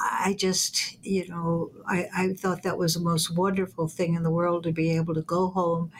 I 0.03 0.35
just, 0.37 0.97
you 1.03 1.27
know, 1.27 1.71
I, 1.87 2.07
I 2.15 2.33
thought 2.33 2.63
that 2.63 2.77
was 2.77 2.95
the 2.95 2.99
most 2.99 3.35
wonderful 3.35 3.87
thing 3.87 4.15
in 4.15 4.23
the 4.23 4.31
world 4.31 4.63
to 4.63 4.71
be 4.71 4.95
able 4.95 5.13
to 5.15 5.21
go 5.21 5.49
home 5.49 5.91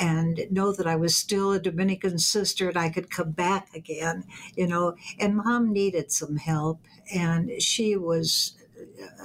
and 0.00 0.40
know 0.50 0.72
that 0.72 0.86
I 0.86 0.96
was 0.96 1.16
still 1.16 1.52
a 1.52 1.60
Dominican 1.60 2.18
sister 2.18 2.68
and 2.68 2.78
I 2.78 2.90
could 2.90 3.10
come 3.10 3.32
back 3.32 3.74
again, 3.74 4.24
you 4.56 4.66
know. 4.66 4.96
And 5.18 5.36
mom 5.36 5.72
needed 5.72 6.12
some 6.12 6.36
help, 6.36 6.80
and 7.14 7.60
she 7.60 7.96
was 7.96 8.54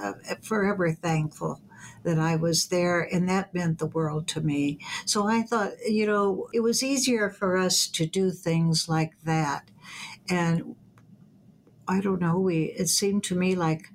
uh, 0.02 0.14
forever 0.42 0.92
thankful 0.92 1.60
that 2.04 2.18
I 2.18 2.36
was 2.36 2.68
there, 2.68 3.00
and 3.00 3.28
that 3.28 3.54
meant 3.54 3.78
the 3.78 3.86
world 3.86 4.28
to 4.28 4.40
me. 4.40 4.78
So 5.04 5.26
I 5.26 5.42
thought, 5.42 5.72
you 5.86 6.06
know, 6.06 6.48
it 6.52 6.60
was 6.60 6.82
easier 6.82 7.30
for 7.30 7.56
us 7.56 7.88
to 7.88 8.06
do 8.06 8.30
things 8.30 8.88
like 8.88 9.12
that. 9.24 9.70
And 10.28 10.76
I 11.88 12.00
don't 12.00 12.20
know, 12.20 12.38
we 12.38 12.74
it 12.78 12.88
seemed 12.88 13.24
to 13.24 13.34
me 13.34 13.54
like 13.54 13.88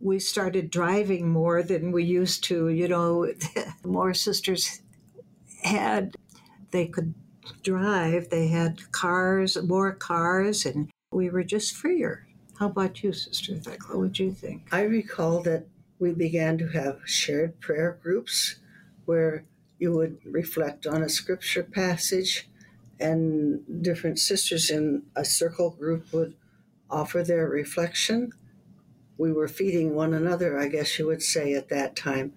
we 0.00 0.18
started 0.18 0.70
driving 0.70 1.30
more 1.30 1.62
than 1.62 1.92
we 1.92 2.04
used 2.04 2.44
to, 2.44 2.68
you 2.68 2.88
know, 2.88 3.32
more 3.84 4.14
sisters 4.14 4.82
had 5.62 6.14
they 6.70 6.86
could 6.86 7.14
drive. 7.62 8.30
They 8.30 8.48
had 8.48 8.90
cars, 8.92 9.56
more 9.62 9.92
cars, 9.92 10.66
and 10.66 10.90
we 11.10 11.30
were 11.30 11.44
just 11.44 11.74
freer. 11.74 12.26
How 12.58 12.66
about 12.66 13.02
you, 13.02 13.12
Sister 13.12 13.56
Thecla? 13.56 13.98
What 13.98 14.12
do 14.12 14.24
you 14.24 14.32
think? 14.32 14.68
I 14.72 14.82
recall 14.82 15.42
that 15.42 15.66
we 16.04 16.12
began 16.12 16.58
to 16.58 16.68
have 16.68 17.00
shared 17.06 17.58
prayer 17.60 17.98
groups 18.02 18.56
where 19.06 19.44
you 19.78 19.90
would 19.90 20.18
reflect 20.26 20.86
on 20.86 21.02
a 21.02 21.08
scripture 21.08 21.62
passage, 21.62 22.46
and 23.00 23.62
different 23.82 24.18
sisters 24.18 24.68
in 24.68 25.02
a 25.16 25.24
circle 25.24 25.70
group 25.70 26.12
would 26.12 26.34
offer 26.90 27.22
their 27.22 27.48
reflection. 27.48 28.30
We 29.16 29.32
were 29.32 29.48
feeding 29.48 29.94
one 29.94 30.12
another, 30.12 30.58
I 30.58 30.68
guess 30.68 30.98
you 30.98 31.06
would 31.06 31.22
say, 31.22 31.54
at 31.54 31.70
that 31.70 31.96
time. 31.96 32.34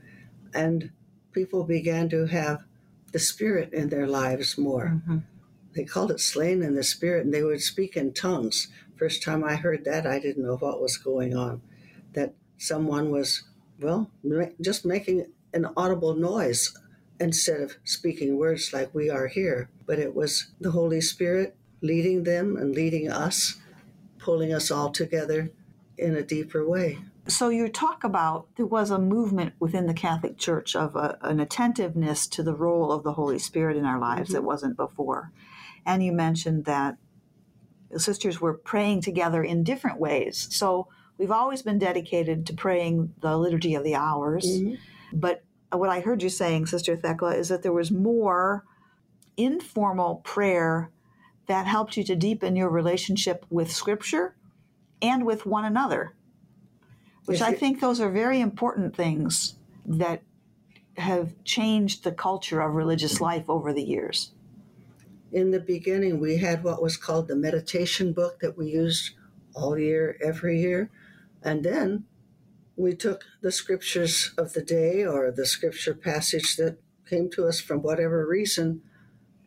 And 0.53 0.91
people 1.33 1.65
began 1.65 2.07
to 2.09 2.27
have 2.27 2.63
the 3.11 3.19
spirit 3.19 3.73
in 3.73 3.89
their 3.89 4.07
lives 4.07 4.57
more. 4.57 4.93
Mm-hmm. 4.95 5.17
They 5.73 5.83
called 5.83 6.11
it 6.11 6.21
slain 6.21 6.63
in 6.63 6.73
the 6.75 6.83
spirit, 6.83 7.25
and 7.25 7.33
they 7.33 7.43
would 7.43 7.61
speak 7.61 7.97
in 7.97 8.13
tongues. 8.13 8.69
First 8.95 9.23
time 9.23 9.43
I 9.43 9.55
heard 9.55 9.83
that, 9.83 10.07
I 10.07 10.19
didn't 10.19 10.45
know 10.45 10.55
what 10.55 10.81
was 10.81 10.95
going 10.95 11.35
on. 11.35 11.61
That 12.13 12.33
someone 12.57 13.11
was, 13.11 13.43
well, 13.79 14.09
just 14.61 14.85
making 14.85 15.27
an 15.53 15.67
audible 15.75 16.15
noise 16.15 16.77
instead 17.19 17.61
of 17.61 17.77
speaking 17.83 18.37
words 18.37 18.71
like 18.73 18.93
we 18.93 19.09
are 19.09 19.27
here. 19.27 19.69
But 19.85 19.99
it 19.99 20.15
was 20.15 20.51
the 20.59 20.71
Holy 20.71 21.01
Spirit 21.01 21.55
leading 21.81 22.23
them 22.23 22.57
and 22.57 22.73
leading 22.73 23.09
us, 23.09 23.57
pulling 24.19 24.53
us 24.53 24.71
all 24.71 24.91
together 24.91 25.51
in 25.97 26.15
a 26.15 26.23
deeper 26.23 26.67
way. 26.67 26.99
So 27.27 27.49
you 27.49 27.67
talk 27.67 28.03
about 28.03 28.47
there 28.55 28.65
was 28.65 28.89
a 28.89 28.99
movement 28.99 29.53
within 29.59 29.85
the 29.85 29.93
Catholic 29.93 30.37
Church 30.37 30.75
of 30.75 30.95
a, 30.95 31.17
an 31.21 31.39
attentiveness 31.39 32.25
to 32.27 32.43
the 32.43 32.55
role 32.55 32.91
of 32.91 33.03
the 33.03 33.13
Holy 33.13 33.39
Spirit 33.39 33.75
in 33.75 33.85
our 33.85 33.99
lives 33.99 34.29
mm-hmm. 34.29 34.35
that 34.35 34.43
wasn't 34.43 34.77
before. 34.77 35.31
and 35.85 36.03
you 36.03 36.11
mentioned 36.11 36.65
that 36.65 36.97
the 37.89 37.99
sisters 37.99 38.41
were 38.41 38.53
praying 38.53 39.01
together 39.01 39.43
in 39.43 39.63
different 39.63 39.99
ways. 39.99 40.47
So 40.51 40.87
we've 41.17 41.31
always 41.31 41.61
been 41.61 41.79
dedicated 41.79 42.45
to 42.47 42.53
praying 42.53 43.13
the 43.21 43.37
Liturgy 43.37 43.75
of 43.75 43.83
the 43.83 43.95
Hours. 43.95 44.45
Mm-hmm. 44.45 44.75
But 45.13 45.43
what 45.71 45.89
I 45.89 45.99
heard 45.99 46.23
you 46.23 46.29
saying, 46.29 46.67
Sister 46.67 46.95
Thecla, 46.95 47.35
is 47.35 47.49
that 47.49 47.63
there 47.63 47.73
was 47.73 47.91
more 47.91 48.65
informal 49.35 50.17
prayer 50.23 50.91
that 51.47 51.65
helped 51.65 51.97
you 51.97 52.03
to 52.03 52.15
deepen 52.15 52.55
your 52.55 52.69
relationship 52.69 53.45
with 53.49 53.71
Scripture 53.71 54.35
and 55.01 55.25
with 55.25 55.45
one 55.45 55.65
another, 55.65 56.13
which 57.25 57.39
Yes, 57.39 57.49
I 57.49 57.53
think 57.53 57.79
those 57.79 58.01
are 58.01 58.09
very 58.09 58.41
important 58.41 58.95
things 58.95 59.55
that 59.85 60.23
have 60.97 61.41
changed 61.43 62.03
the 62.03 62.11
culture 62.11 62.59
of 62.59 62.73
religious 62.73 63.21
life 63.21 63.49
over 63.49 63.71
the 63.71 63.83
years. 63.83 64.31
In 65.31 65.51
the 65.51 65.59
beginning, 65.59 66.19
we 66.19 66.37
had 66.37 66.63
what 66.63 66.81
was 66.81 66.97
called 66.97 67.27
the 67.27 67.35
meditation 67.35 68.13
book 68.13 68.39
that 68.39 68.57
we 68.57 68.67
used 68.67 69.11
all 69.53 69.77
year, 69.77 70.17
every 70.23 70.59
year. 70.59 70.89
And 71.47 71.63
then 71.63 72.03
we 72.75 72.93
took 72.93 73.23
the 73.41 73.53
scriptures 73.53 74.33
of 74.37 74.51
the 74.51 74.61
day 74.61 75.05
or 75.05 75.31
the 75.31 75.45
scripture 75.45 75.93
passage 75.93 76.57
that 76.57 76.77
came 77.09 77.29
to 77.31 77.47
us 77.47 77.61
from 77.61 77.81
whatever 77.81 78.27
reason 78.27 78.81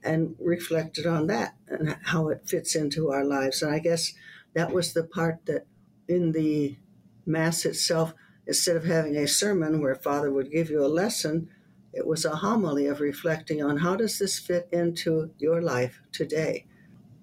and 0.03 0.35
reflected 0.39 1.07
on 1.07 1.27
that 1.27 1.57
and 1.69 1.99
how 2.05 2.31
it 2.31 2.49
fits 2.49 2.75
into 2.75 3.11
our 3.11 3.23
lives. 3.23 3.61
And 3.61 3.71
I 3.71 3.81
guess 3.81 4.15
that 4.55 4.73
was 4.73 4.95
the 4.95 5.05
part 5.05 5.45
that 5.45 5.67
in 6.09 6.33
the 6.33 6.79
Mass 7.27 7.67
itself, 7.67 8.15
instead 8.47 8.77
of 8.77 8.85
having 8.85 9.15
a 9.15 9.29
sermon 9.29 9.83
where 9.83 9.95
Father 9.95 10.33
would 10.33 10.51
give 10.51 10.71
you 10.71 10.83
a 10.83 10.89
lesson, 10.89 11.51
it 11.93 12.07
was 12.07 12.25
a 12.25 12.37
homily 12.37 12.87
of 12.87 13.03
reflecting 13.03 13.63
on 13.63 13.77
how 13.77 13.95
does 13.95 14.19
this 14.19 14.39
fit 14.39 14.71
into 14.73 15.35
your 15.37 15.61
life 15.61 16.01
today, 16.13 16.65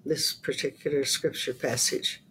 this 0.04 0.32
particular 0.32 1.04
scripture 1.04 1.52
passage. 1.52 2.22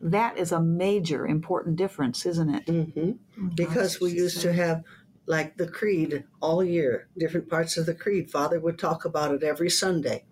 That 0.00 0.38
is 0.38 0.50
a 0.52 0.60
major 0.60 1.26
important 1.26 1.76
difference, 1.76 2.24
isn't 2.24 2.54
it? 2.54 2.68
hmm 2.68 3.12
Because 3.54 4.00
we 4.00 4.12
used 4.12 4.40
to 4.40 4.52
have 4.52 4.82
like 5.26 5.56
the 5.56 5.68
creed 5.68 6.24
all 6.40 6.64
year, 6.64 7.08
different 7.16 7.48
parts 7.48 7.76
of 7.76 7.86
the 7.86 7.94
creed. 7.94 8.30
Father 8.30 8.58
would 8.58 8.78
talk 8.78 9.04
about 9.04 9.32
it 9.32 9.42
every 9.42 9.70
Sunday. 9.70 10.24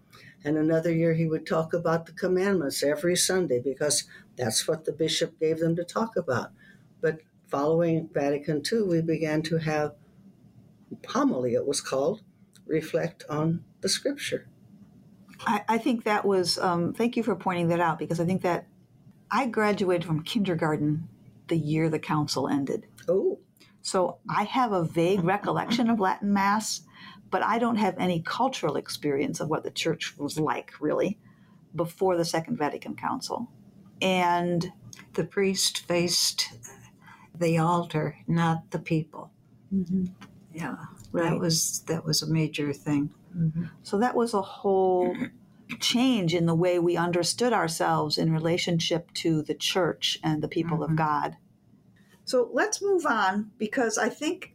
And 0.45 0.57
another 0.57 0.93
year 0.93 1.15
he 1.15 1.27
would 1.27 1.47
talk 1.47 1.73
about 1.73 2.07
the 2.07 2.13
commandments 2.13 2.83
every 2.83 3.17
Sunday 3.17 3.61
because 3.61 4.05
that's 4.37 4.67
what 4.67 4.85
the 4.85 4.93
bishop 4.93 5.39
gave 5.39 5.59
them 5.59 5.77
to 5.77 5.85
talk 5.85 6.17
about. 6.17 6.51
But 7.01 7.21
following 7.49 8.09
Vatican 8.13 8.63
II, 8.71 8.83
we 8.83 9.03
began 9.03 9.43
to 9.43 9.59
have 9.59 9.95
homily, 11.07 11.55
it 11.55 11.67
was 11.67 11.81
called, 11.81 12.23
reflect 12.67 13.25
on 13.29 13.65
the 13.81 13.89
scripture. 13.89 14.49
I, 15.41 15.65
I 15.69 15.79
think 15.79 16.05
that 16.05 16.25
was, 16.25 16.59
um, 16.59 16.93
thank 16.93 17.17
you 17.17 17.23
for 17.23 17.37
pointing 17.37 17.69
that 17.69 17.81
out 17.81 17.99
because 17.99 18.21
I 18.21 18.25
think 18.25 18.43
that 18.43 18.67
I 19.31 19.47
graduated 19.47 20.07
from 20.07 20.23
kindergarten 20.23 21.09
the 21.49 21.57
year 21.57 21.89
the 21.89 21.99
council 21.99 22.49
ended. 22.49 22.87
Oh, 23.09 23.39
So 23.83 24.19
I 24.29 24.45
have 24.45 24.73
a 24.73 24.85
vague 24.85 25.25
recollection 25.25 25.89
of 25.91 26.01
Latin 26.01 26.33
Mass, 26.33 26.83
but 27.31 27.43
I 27.43 27.59
don't 27.59 27.77
have 27.77 27.97
any 27.99 28.21
cultural 28.21 28.77
experience 28.77 29.41
of 29.41 29.49
what 29.49 29.65
the 29.65 29.71
church 29.71 30.17
was 30.19 30.39
like, 30.39 30.73
really, 30.81 31.19
before 31.75 32.17
the 32.17 32.25
Second 32.25 32.59
Vatican 32.59 32.95
Council. 32.97 33.51
And 34.01 34.73
The 35.15 35.25
priest 35.25 35.79
faced 35.87 36.53
the 37.39 37.59
altar, 37.59 38.17
not 38.27 38.71
the 38.71 38.79
people. 38.79 39.31
Mm-hmm. 39.75 40.07
Yeah, 40.53 40.77
right. 41.13 41.31
that 41.31 41.39
was 41.39 41.81
that 41.87 42.05
was 42.05 42.23
a 42.23 42.27
major 42.27 42.73
thing. 42.73 43.11
Mm-hmm. 43.37 43.67
so 43.83 43.99
that 43.99 44.17
was 44.17 44.33
a 44.33 44.41
whole 44.41 45.15
change 45.81 46.35
in 46.35 46.47
the 46.47 46.55
way 46.55 46.79
we 46.79 46.97
understood 46.97 47.53
ourselves 47.53 48.19
in 48.19 48.33
relationship 48.33 49.13
to 49.15 49.43
the 49.43 49.55
church 49.55 50.19
and 50.23 50.43
the 50.43 50.49
people 50.49 50.83
of 50.83 50.91
Mhm. 50.91 50.97
God. 50.97 51.37
So 52.25 52.51
let's 52.53 52.83
move 52.83 53.07
on 53.07 53.51
because 53.59 53.97
I 53.99 54.09
think 54.09 54.55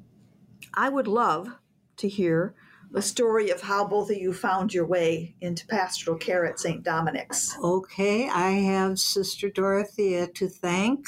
I 0.73 0.89
would 0.89 1.07
love 1.07 1.49
to 1.97 2.07
hear 2.07 2.53
the 2.91 3.01
story 3.01 3.49
of 3.49 3.61
how 3.61 3.87
both 3.87 4.11
of 4.11 4.17
you 4.17 4.33
found 4.33 4.73
your 4.73 4.85
way 4.85 5.35
into 5.41 5.65
pastoral 5.65 6.17
care 6.17 6.45
at 6.45 6.59
St. 6.59 6.83
Dominic's. 6.83 7.57
Okay, 7.57 8.29
I 8.29 8.51
have 8.51 8.99
Sister 8.99 9.49
Dorothea 9.49 10.27
to 10.27 10.47
thank. 10.47 11.07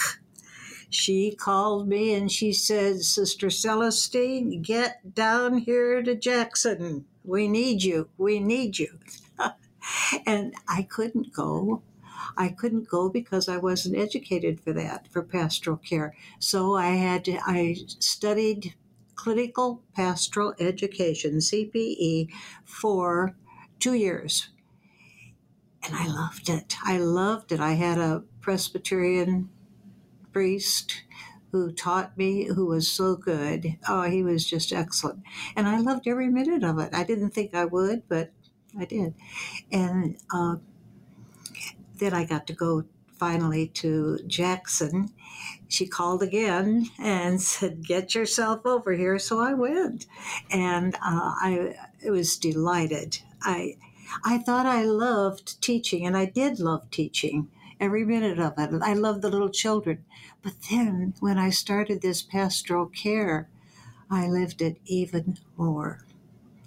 She 0.89 1.35
called 1.35 1.87
me 1.87 2.13
and 2.13 2.31
she 2.31 2.53
said, 2.53 3.01
Sister 3.01 3.49
Celestine, 3.49 4.61
get 4.61 5.13
down 5.13 5.59
here 5.59 6.01
to 6.01 6.15
Jackson. 6.15 7.05
We 7.23 7.47
need 7.47 7.83
you. 7.83 8.09
We 8.17 8.39
need 8.39 8.79
you. 8.79 8.97
And 10.25 10.53
I 10.67 10.83
couldn't 10.83 11.33
go. 11.33 11.81
I 12.37 12.49
couldn't 12.49 12.89
go 12.89 13.09
because 13.09 13.47
I 13.47 13.57
wasn't 13.57 13.97
educated 13.97 14.59
for 14.59 14.73
that, 14.73 15.07
for 15.11 15.21
pastoral 15.21 15.77
care. 15.77 16.15
So 16.39 16.75
I 16.75 16.91
had 16.91 17.25
to, 17.25 17.39
I 17.45 17.75
studied 17.99 18.73
clinical 19.15 19.83
pastoral 19.93 20.53
education, 20.59 21.37
CPE, 21.37 22.29
for 22.63 23.35
two 23.79 23.93
years 23.93 24.49
and 25.85 25.95
I 25.95 26.07
loved 26.07 26.49
it. 26.49 26.77
I 26.83 26.97
loved 26.97 27.51
it. 27.51 27.59
I 27.59 27.73
had 27.73 27.97
a 27.97 28.23
Presbyterian 28.41 29.49
priest 30.31 31.03
who 31.51 31.71
taught 31.71 32.17
me, 32.17 32.45
who 32.45 32.65
was 32.65 32.87
so 32.87 33.15
good. 33.15 33.77
Oh, 33.87 34.03
he 34.03 34.23
was 34.23 34.45
just 34.45 34.73
excellent. 34.73 35.21
And 35.55 35.67
I 35.67 35.79
loved 35.79 36.07
every 36.07 36.27
minute 36.27 36.63
of 36.63 36.79
it. 36.79 36.93
I 36.93 37.03
didn't 37.03 37.31
think 37.31 37.53
I 37.53 37.65
would, 37.65 38.03
but 38.09 38.31
I 38.77 38.85
did. 38.85 39.13
And 39.71 40.17
uh, 40.33 40.57
then 41.97 42.13
I 42.13 42.25
got 42.25 42.47
to 42.47 42.53
go 42.53 42.85
finally 43.17 43.67
to 43.67 44.19
Jackson. 44.27 45.09
She 45.67 45.87
called 45.87 46.21
again 46.21 46.89
and 46.99 47.41
said, 47.53 47.85
Get 47.85 48.15
yourself 48.15 48.65
over 48.65 48.93
here. 48.93 49.17
So 49.19 49.39
I 49.39 49.53
went. 49.53 50.05
And 50.49 50.95
uh, 50.95 51.33
I, 51.41 51.75
was 52.03 52.37
delighted. 52.37 53.19
I, 53.41 53.77
I 54.23 54.37
thought 54.37 54.65
I 54.65 54.83
loved 54.83 55.61
teaching, 55.61 56.05
and 56.05 56.15
I 56.15 56.25
did 56.25 56.59
love 56.59 56.89
teaching 56.91 57.49
every 57.79 58.05
minute 58.05 58.39
of 58.39 58.53
it. 58.57 58.81
I 58.81 58.93
loved 58.93 59.21
the 59.21 59.29
little 59.29 59.49
children. 59.49 60.03
But 60.41 60.53
then 60.69 61.13
when 61.19 61.37
I 61.37 61.49
started 61.49 62.01
this 62.01 62.21
pastoral 62.21 62.85
care, 62.85 63.49
I 64.09 64.27
lived 64.27 64.61
it 64.61 64.77
even 64.85 65.39
more, 65.57 66.04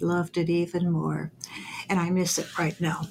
loved 0.01 0.37
it 0.37 0.49
even 0.49 0.91
more. 0.91 1.31
And 1.89 1.99
I 1.99 2.09
miss 2.09 2.37
it 2.37 2.57
right 2.57 2.79
now. 2.79 3.07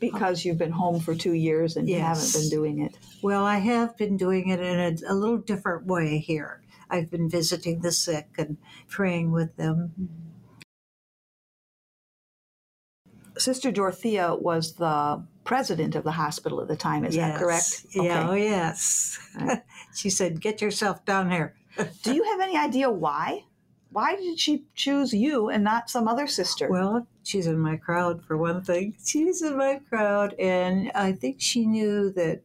Because 0.00 0.44
you've 0.44 0.58
been 0.58 0.72
home 0.72 1.00
for 1.00 1.14
two 1.14 1.32
years 1.32 1.76
and 1.76 1.88
you 1.88 2.00
haven't 2.00 2.32
been 2.34 2.50
doing 2.50 2.80
it. 2.80 2.96
Well, 3.22 3.44
I 3.44 3.56
have 3.58 3.96
been 3.96 4.16
doing 4.16 4.50
it 4.50 4.60
in 4.60 4.78
a, 4.78 5.12
a 5.12 5.14
little 5.14 5.38
different 5.38 5.86
way 5.86 6.18
here. 6.18 6.62
I've 6.90 7.10
been 7.10 7.28
visiting 7.30 7.80
the 7.80 7.90
sick 7.92 8.28
and 8.38 8.58
praying 8.88 9.32
with 9.32 9.56
them. 9.56 9.92
Sister 13.38 13.70
Dorothea 13.70 14.34
was 14.34 14.74
the 14.74 15.24
president 15.44 15.94
of 15.94 16.04
the 16.04 16.12
hospital 16.12 16.60
at 16.60 16.68
the 16.68 16.76
time, 16.76 17.04
is 17.04 17.16
that 17.16 17.30
Yes. 17.32 17.38
correct? 17.38 17.86
Yeah, 17.94 18.28
oh, 18.30 18.34
yes. 18.34 19.18
she 19.94 20.10
said, 20.10 20.40
Get 20.40 20.60
yourself 20.62 21.04
down 21.04 21.30
here. 21.30 21.54
Do 22.02 22.14
you 22.14 22.24
have 22.24 22.40
any 22.40 22.56
idea 22.56 22.90
why? 22.90 23.44
Why 23.90 24.16
did 24.16 24.38
she 24.38 24.64
choose 24.74 25.12
you 25.12 25.48
and 25.48 25.64
not 25.64 25.88
some 25.90 26.06
other 26.08 26.26
sister? 26.26 26.68
Well, 26.68 27.06
she's 27.22 27.46
in 27.46 27.58
my 27.58 27.76
crowd 27.76 28.24
for 28.24 28.36
one 28.36 28.62
thing. 28.62 28.96
She's 29.04 29.42
in 29.42 29.56
my 29.56 29.80
crowd, 29.88 30.34
and 30.38 30.90
I 30.94 31.12
think 31.12 31.40
she 31.40 31.66
knew 31.66 32.10
that. 32.12 32.42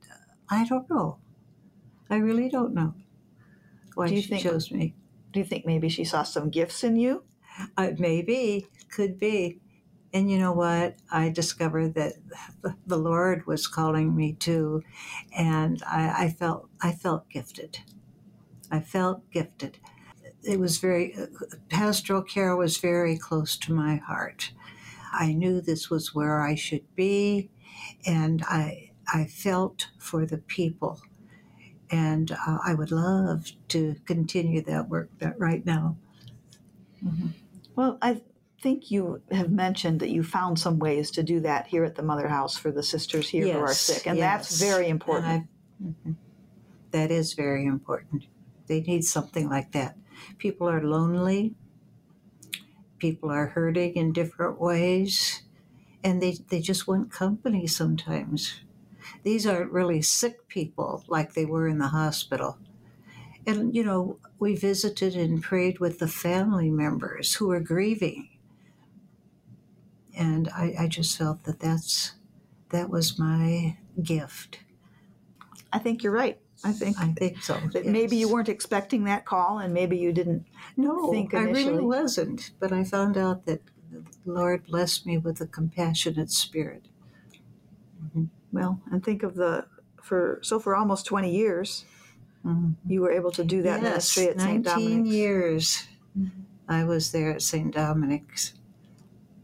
I 0.50 0.66
don't 0.66 0.90
know. 0.90 1.18
I 2.10 2.18
really 2.18 2.50
don't 2.50 2.74
know 2.74 2.94
why 3.96 4.08
Do 4.10 4.16
you 4.16 4.22
she 4.22 4.28
think- 4.30 4.44
chose 4.44 4.70
me. 4.72 4.96
Do 5.32 5.40
you 5.40 5.46
think 5.46 5.66
maybe 5.66 5.88
she 5.88 6.04
saw 6.04 6.24
some 6.24 6.50
gifts 6.50 6.84
in 6.84 6.98
you? 6.98 7.24
Uh, 7.78 7.92
maybe, 7.98 8.68
could 8.94 9.18
be. 9.18 9.60
And 10.14 10.30
you 10.30 10.38
know 10.38 10.52
what? 10.52 10.98
I 11.10 11.30
discovered 11.30 11.94
that 11.94 12.14
the 12.86 12.98
Lord 12.98 13.48
was 13.48 13.66
calling 13.66 14.14
me 14.14 14.34
too, 14.34 14.84
and 15.38 15.82
I, 15.88 16.26
I 16.26 16.30
felt 16.30 16.70
I 16.82 16.92
felt 16.92 17.30
gifted. 17.30 17.80
I 18.70 18.82
felt 18.82 19.30
gifted. 19.32 19.80
It 20.44 20.60
was 20.60 20.78
very 20.80 21.16
pastoral 21.70 22.24
care 22.24 22.56
was 22.56 22.78
very 22.78 23.18
close 23.18 23.58
to 23.58 23.74
my 23.74 23.98
heart. 23.98 24.52
I 25.14 25.34
knew 25.34 25.62
this 25.62 25.90
was 25.90 26.16
where 26.16 26.42
I 26.42 26.56
should 26.56 26.86
be, 26.96 27.50
and 28.06 28.44
I 28.44 28.92
I 29.14 29.26
felt 29.26 29.90
for 30.00 30.26
the 30.26 30.38
people, 30.38 31.02
and 31.92 32.32
uh, 32.32 32.58
I 32.66 32.74
would 32.74 32.92
love 32.92 33.52
to 33.70 33.96
continue 34.06 34.62
that 34.64 34.90
work 34.90 35.10
that 35.20 35.40
right 35.40 35.66
now. 35.66 35.98
Well, 37.76 37.98
I 38.02 38.22
think 38.62 38.92
you 38.92 39.22
have 39.32 39.52
mentioned 39.52 40.00
that 40.02 40.10
you 40.10 40.24
found 40.24 40.60
some 40.60 40.80
ways 40.80 41.12
to 41.12 41.24
do 41.24 41.40
that 41.42 41.68
here 41.68 41.84
at 41.84 41.96
the 41.96 42.04
Mother 42.04 42.28
House 42.28 42.56
for 42.58 42.72
the 42.72 42.84
sisters 42.84 43.30
here 43.30 43.46
who 43.54 43.60
are 43.60 43.74
sick, 43.74 44.06
and 44.08 44.20
that's 44.20 44.60
very 44.60 44.88
important. 44.88 45.48
Mhm. 45.84 46.16
That 46.92 47.12
is 47.12 47.34
very 47.34 47.66
important. 47.66 48.26
They 48.68 48.82
need 48.82 49.04
something 49.04 49.50
like 49.50 49.72
that. 49.72 49.98
People 50.38 50.70
are 50.70 50.84
lonely. 50.84 51.56
People 52.98 53.32
are 53.32 53.48
hurting 53.48 53.96
in 53.96 54.14
different 54.14 54.60
ways, 54.60 55.42
and 56.04 56.22
they, 56.22 56.38
they 56.50 56.60
just 56.60 56.88
want 56.88 57.12
company 57.12 57.66
sometimes. 57.66 58.62
These 59.24 59.48
aren't 59.48 59.72
really 59.72 60.02
sick 60.02 60.48
people 60.48 61.04
like 61.08 61.34
they 61.34 61.46
were 61.46 61.68
in 61.68 61.80
the 61.80 61.88
hospital. 61.88 62.58
And, 63.46 63.76
you 63.76 63.84
know, 63.84 64.20
we 64.38 64.56
visited 64.56 65.16
and 65.16 65.42
prayed 65.42 65.80
with 65.80 66.00
the 66.00 66.08
family 66.08 66.70
members 66.70 67.36
who 67.36 67.48
were 67.48 67.60
grieving. 67.60 68.30
And 70.16 70.50
I, 70.50 70.74
I 70.80 70.88
just 70.88 71.18
felt 71.18 71.44
that 71.46 71.60
that's, 71.60 72.14
that 72.70 72.90
was 72.90 73.18
my 73.18 73.78
gift. 74.04 74.60
I 75.74 75.80
think 75.80 76.04
you're 76.04 76.14
right. 76.14 76.40
I 76.64 76.72
think 76.72 77.00
I 77.00 77.08
think 77.14 77.42
so. 77.42 77.60
that 77.74 77.86
maybe 77.86 78.16
you 78.18 78.30
weren't 78.30 78.50
expecting 78.50 79.04
that 79.06 79.26
call 79.26 79.58
and 79.60 79.74
maybe 79.74 79.98
you 79.98 80.12
didn't 80.14 80.46
No, 80.78 81.10
think 81.12 81.34
I 81.34 81.44
really 81.44 81.84
wasn't. 81.84 82.52
But 82.60 82.72
I 82.72 82.84
found 82.84 83.18
out 83.18 83.46
that 83.46 83.62
the 83.92 84.04
Lord 84.26 84.66
blessed 84.68 85.06
me 85.06 85.18
with 85.18 85.42
a 85.42 85.48
compassionate 85.48 86.32
spirit. 86.32 86.86
well 88.52 88.82
and 88.92 89.04
think 89.04 89.24
of 89.24 89.36
the 89.36 89.66
for 90.04 90.40
so 90.42 90.60
for 90.60 90.76
almost 90.76 91.06
20 91.06 91.34
years 91.34 91.86
Mhm. 92.46 92.76
you 92.88 93.02
were 93.02 93.12
able 93.12 93.32
to 93.32 93.44
do 93.44 93.62
that 93.62 93.82
yes, 93.82 94.18
ministry 94.18 94.28
at 94.30 94.42
St. 94.42 94.64
Dominic's. 94.64 94.66
19 94.66 94.90
Dominic's 94.90 95.16
years 95.16 95.88
Mhm. 96.18 96.30
I 96.68 96.84
was 96.84 97.12
there 97.12 97.32
at 97.32 97.42
St. 97.42 97.74
Dominic's. 97.74 98.54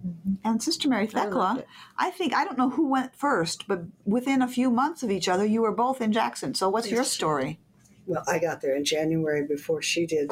Mm-hmm. 0.06 0.34
and 0.44 0.62
Sister 0.62 0.88
Mary 0.88 1.04
I 1.04 1.08
Thecla 1.08 1.56
it. 1.60 1.68
I 1.98 2.12
think 2.12 2.34
I 2.34 2.46
don't 2.46 2.58
know 2.58 2.70
who 2.70 2.88
went 2.88 3.16
first 3.16 3.68
but 3.68 3.82
within 4.06 4.42
a 4.42 4.48
few 4.48 4.70
months 4.70 5.02
of 5.02 5.10
each 5.10 5.28
other 5.28 5.46
you 5.46 5.62
were 5.62 5.74
both 5.74 6.02
in 6.02 6.12
Jackson 6.12 6.54
so 6.54 6.70
what's 6.70 6.92
your 6.92 7.04
story 7.04 7.60
Well, 8.08 8.24
I 8.26 8.40
got 8.40 8.62
there 8.62 8.76
in 8.76 8.86
January 8.86 9.46
before 9.46 9.82
she 9.82 10.06
did. 10.06 10.32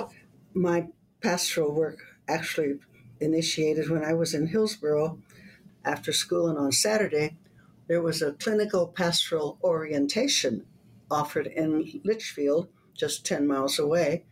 My 0.53 0.87
pastoral 1.21 1.73
work 1.73 1.99
actually 2.27 2.79
initiated 3.19 3.89
when 3.89 4.03
I 4.03 4.13
was 4.13 4.33
in 4.33 4.47
Hillsboro 4.47 5.19
after 5.83 6.13
school, 6.13 6.47
and 6.47 6.57
on 6.57 6.71
Saturday, 6.71 7.37
there 7.87 8.01
was 8.01 8.21
a 8.21 8.31
clinical 8.31 8.87
pastoral 8.87 9.59
orientation 9.61 10.65
offered 11.11 11.47
in 11.47 12.01
Litchfield, 12.03 12.69
just 12.97 13.25
10 13.25 13.45
miles 13.45 13.77
away. 13.77 14.23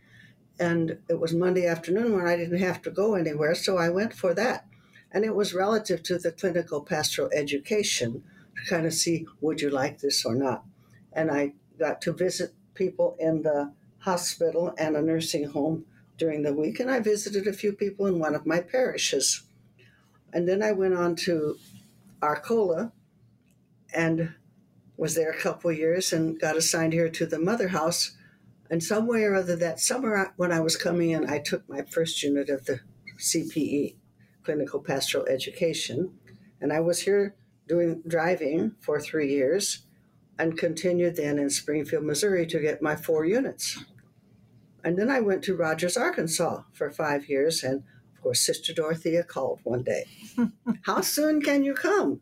And 0.58 0.98
it 1.08 1.20
was 1.20 1.34
Monday 1.34 1.66
afternoon 1.66 2.16
when 2.16 2.26
I 2.26 2.36
didn't 2.36 2.58
have 2.58 2.80
to 2.82 2.90
go 2.90 3.14
anywhere, 3.14 3.54
so 3.54 3.76
I 3.76 3.90
went 3.90 4.14
for 4.14 4.32
that. 4.34 4.66
And 5.14 5.24
it 5.24 5.34
was 5.34 5.54
relative 5.54 6.02
to 6.02 6.18
the 6.18 6.32
clinical 6.32 6.82
pastoral 6.82 7.30
education 7.32 8.22
to 8.56 8.68
kind 8.68 8.84
of 8.84 8.92
see 8.92 9.26
would 9.40 9.62
you 9.62 9.70
like 9.70 10.00
this 10.00 10.26
or 10.26 10.34
not. 10.34 10.64
And 11.12 11.30
I 11.30 11.54
got 11.78 12.02
to 12.02 12.12
visit 12.12 12.52
people 12.74 13.16
in 13.18 13.42
the 13.42 13.72
hospital 13.98 14.74
and 14.76 14.96
a 14.96 15.00
nursing 15.00 15.44
home 15.44 15.86
during 16.18 16.42
the 16.42 16.52
week, 16.52 16.78
and 16.78 16.90
I 16.90 17.00
visited 17.00 17.46
a 17.46 17.52
few 17.52 17.72
people 17.72 18.06
in 18.06 18.18
one 18.18 18.34
of 18.34 18.46
my 18.46 18.60
parishes. 18.60 19.42
And 20.32 20.48
then 20.48 20.62
I 20.62 20.72
went 20.72 20.94
on 20.94 21.16
to 21.16 21.56
Arcola 22.20 22.92
and 23.92 24.34
was 24.96 25.14
there 25.14 25.30
a 25.30 25.38
couple 25.38 25.72
years 25.72 26.12
and 26.12 26.38
got 26.38 26.56
assigned 26.56 26.92
here 26.92 27.08
to 27.08 27.26
the 27.26 27.38
mother 27.38 27.68
house. 27.68 28.16
And 28.70 28.82
some 28.82 29.06
way 29.06 29.22
or 29.24 29.34
other 29.34 29.56
that 29.56 29.80
summer 29.80 30.32
when 30.36 30.52
I 30.52 30.60
was 30.60 30.76
coming 30.76 31.10
in, 31.10 31.28
I 31.28 31.38
took 31.38 31.68
my 31.68 31.82
first 31.82 32.22
unit 32.22 32.48
of 32.48 32.64
the 32.64 32.80
CPE, 33.18 33.94
Clinical 34.44 34.80
Pastoral 34.80 35.26
Education. 35.26 36.12
And 36.60 36.72
I 36.72 36.80
was 36.80 37.00
here 37.00 37.34
doing 37.66 38.02
driving 38.06 38.74
for 38.80 39.00
three 39.00 39.30
years 39.30 39.86
and 40.38 40.58
continued 40.58 41.16
then 41.16 41.38
in 41.38 41.50
Springfield, 41.50 42.04
Missouri 42.04 42.46
to 42.46 42.60
get 42.60 42.82
my 42.82 42.96
four 42.96 43.24
units. 43.24 43.84
And 44.82 44.98
then 44.98 45.10
I 45.10 45.20
went 45.20 45.42
to 45.44 45.56
Rogers, 45.56 45.96
Arkansas 45.96 46.62
for 46.72 46.90
five 46.90 47.28
years. 47.28 47.62
And 47.62 47.82
of 48.14 48.22
course, 48.22 48.40
Sister 48.40 48.74
Dorothea 48.74 49.22
called 49.22 49.60
one 49.64 49.82
day. 49.82 50.04
How 50.82 51.00
soon 51.00 51.40
can 51.40 51.64
you 51.64 51.74
come? 51.74 52.20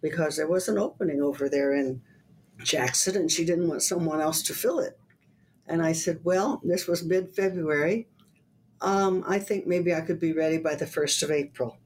Because 0.00 0.36
there 0.36 0.46
was 0.46 0.68
an 0.68 0.78
opening 0.78 1.22
over 1.22 1.48
there 1.48 1.74
in 1.74 2.02
Jackson 2.58 3.16
and 3.16 3.30
she 3.30 3.44
didn't 3.44 3.68
want 3.68 3.82
someone 3.82 4.20
else 4.20 4.42
to 4.42 4.54
fill 4.54 4.78
it. 4.78 4.98
And 5.66 5.82
I 5.82 5.92
said, 5.92 6.20
Well, 6.22 6.60
this 6.62 6.86
was 6.86 7.04
mid 7.04 7.34
February. 7.34 8.08
Um, 8.84 9.24
I 9.26 9.38
think 9.38 9.66
maybe 9.66 9.94
I 9.94 10.02
could 10.02 10.20
be 10.20 10.32
ready 10.32 10.58
by 10.58 10.74
the 10.74 10.84
1st 10.84 11.22
of 11.24 11.30
April. 11.30 11.78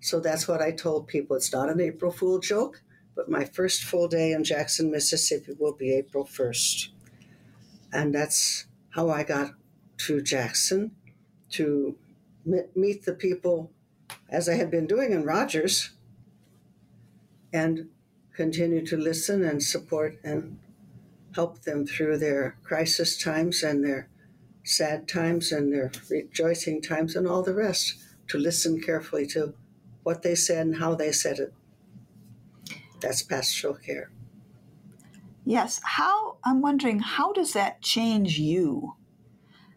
So 0.00 0.18
that's 0.18 0.48
what 0.48 0.62
I 0.62 0.72
told 0.72 1.06
people. 1.06 1.36
It's 1.36 1.52
not 1.52 1.68
an 1.68 1.80
April 1.80 2.10
Fool 2.10 2.40
joke 2.40 2.82
but 3.20 3.28
my 3.28 3.44
first 3.44 3.82
full 3.84 4.08
day 4.08 4.32
in 4.32 4.44
Jackson, 4.44 4.90
Mississippi 4.90 5.52
will 5.58 5.74
be 5.74 5.92
April 5.92 6.24
1st. 6.24 6.88
And 7.92 8.14
that's 8.14 8.66
how 8.90 9.10
I 9.10 9.24
got 9.24 9.52
to 10.06 10.22
Jackson 10.22 10.92
to 11.50 11.96
meet 12.74 13.04
the 13.04 13.12
people 13.12 13.72
as 14.30 14.48
I 14.48 14.54
had 14.54 14.70
been 14.70 14.86
doing 14.86 15.12
in 15.12 15.24
Rogers 15.24 15.90
and 17.52 17.90
continue 18.34 18.86
to 18.86 18.96
listen 18.96 19.44
and 19.44 19.62
support 19.62 20.18
and 20.24 20.58
help 21.34 21.62
them 21.62 21.86
through 21.86 22.18
their 22.18 22.56
crisis 22.62 23.22
times 23.22 23.62
and 23.62 23.84
their 23.84 24.08
sad 24.70 25.08
times 25.08 25.52
and 25.52 25.72
their 25.72 25.90
rejoicing 26.08 26.80
times 26.80 27.16
and 27.16 27.26
all 27.26 27.42
the 27.42 27.54
rest, 27.54 27.94
to 28.28 28.38
listen 28.38 28.80
carefully 28.80 29.26
to 29.26 29.54
what 30.02 30.22
they 30.22 30.34
said 30.34 30.66
and 30.66 30.76
how 30.76 30.94
they 30.94 31.12
said 31.12 31.38
it. 31.38 31.52
That's 33.00 33.22
pastoral 33.22 33.74
care. 33.74 34.10
Yes. 35.44 35.80
How 35.82 36.36
I'm 36.44 36.60
wondering 36.60 37.00
how 37.00 37.32
does 37.32 37.54
that 37.54 37.82
change 37.82 38.38
you 38.38 38.94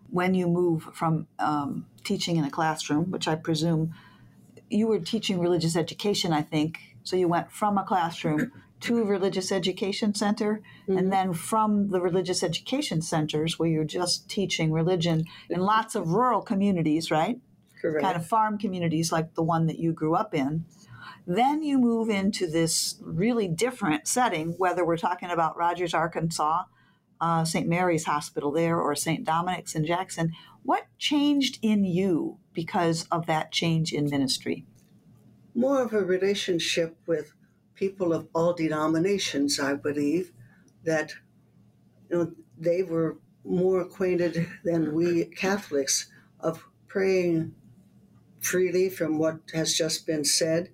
when 0.10 0.36
you 0.36 0.48
move 0.48 0.90
from 0.94 1.28
um, 1.40 1.88
teaching 2.04 2.36
in 2.36 2.44
a 2.44 2.52
classroom, 2.52 3.10
which 3.10 3.28
I 3.28 3.36
presume 3.36 3.94
you 4.70 4.88
were 4.88 5.00
teaching 5.00 5.40
religious 5.40 5.76
education, 5.76 6.32
I 6.34 6.42
think. 6.42 6.80
So 7.04 7.16
you 7.16 7.28
went 7.28 7.52
from 7.52 7.78
a 7.78 7.84
classroom 7.84 8.52
to 8.84 9.00
a 9.00 9.06
religious 9.06 9.52
education 9.52 10.14
center, 10.14 10.62
and 10.88 11.12
then 11.12 11.34
from 11.34 11.90
the 11.90 12.02
religious 12.02 12.44
education 12.44 13.02
centers 13.02 13.58
where 13.58 13.70
you're 13.70 13.84
just 13.84 14.30
teaching 14.30 14.72
religion 14.72 15.24
in 15.50 15.62
lots 15.62 15.96
of 15.96 16.10
rural 16.10 16.42
communities, 16.42 17.10
right? 17.10 17.40
Correct. 17.82 18.02
kind 18.02 18.16
of 18.16 18.26
farm 18.26 18.58
communities 18.58 19.12
like 19.12 19.36
the 19.36 19.44
one 19.44 19.68
that 19.68 19.78
you 19.78 19.92
grew 19.92 20.16
up 20.16 20.34
in. 20.34 20.66
Then 21.28 21.64
you 21.64 21.78
move 21.78 22.10
into 22.10 22.48
this 22.48 22.96
really 23.02 23.48
different 23.48 24.08
setting, 24.08 24.54
whether 24.58 24.86
we're 24.86 24.98
talking 24.98 25.30
about 25.30 25.58
Rogers, 25.58 25.94
Arkansas, 25.94 26.64
uh, 27.20 27.44
St. 27.44 27.68
Mary's 27.68 28.06
Hospital 28.06 28.52
there, 28.52 28.80
or 28.80 28.96
St. 28.96 29.26
Dominic's 29.26 29.76
in 29.76 29.86
Jackson. 29.86 30.32
What 30.64 30.88
changed 30.98 31.60
in 31.62 31.84
you 31.84 32.38
because 32.54 33.06
of 33.12 33.26
that 33.28 33.52
change 33.52 33.94
in 33.94 34.10
ministry? 34.10 34.66
More 35.54 35.82
of 35.82 35.94
a 35.94 36.04
relationship 36.04 36.98
with 37.06 37.34
people 37.76 38.14
of 38.14 38.28
all 38.34 38.54
denominations, 38.54 39.60
I 39.60 39.74
believe, 39.74 40.32
that 40.84 41.14
you 42.10 42.18
know, 42.18 42.32
they 42.58 42.84
were 42.84 43.18
more 43.44 43.82
acquainted 43.82 44.48
than 44.64 44.94
we 44.94 45.26
Catholics 45.26 46.12
of 46.40 46.66
praying 46.88 47.56
freely 48.40 48.90
from 48.90 49.18
what 49.18 49.40
has 49.54 49.74
just 49.74 50.06
been 50.06 50.26
said. 50.26 50.70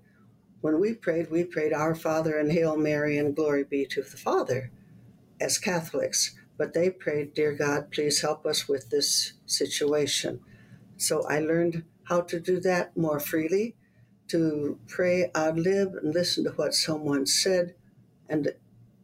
When 0.60 0.80
we 0.80 0.94
prayed, 0.94 1.30
we 1.30 1.44
prayed 1.44 1.72
Our 1.72 1.94
Father 1.94 2.38
and 2.38 2.52
Hail 2.52 2.76
Mary 2.76 3.16
and 3.16 3.34
glory 3.34 3.64
be 3.64 3.86
to 3.86 4.02
the 4.02 4.16
Father 4.16 4.70
as 5.40 5.58
Catholics. 5.58 6.36
But 6.58 6.74
they 6.74 6.90
prayed, 6.90 7.32
Dear 7.32 7.54
God, 7.54 7.90
please 7.90 8.20
help 8.20 8.44
us 8.44 8.68
with 8.68 8.90
this 8.90 9.32
situation. 9.46 10.40
So 10.98 11.22
I 11.26 11.40
learned 11.40 11.84
how 12.04 12.20
to 12.22 12.38
do 12.38 12.60
that 12.60 12.96
more 12.96 13.20
freely, 13.20 13.76
to 14.30 14.78
pray 14.86 15.30
ad 15.34 15.58
lib 15.58 15.94
and 15.94 16.14
listen 16.14 16.44
to 16.44 16.50
what 16.50 16.74
someone 16.74 17.26
said 17.26 17.74
and 18.28 18.52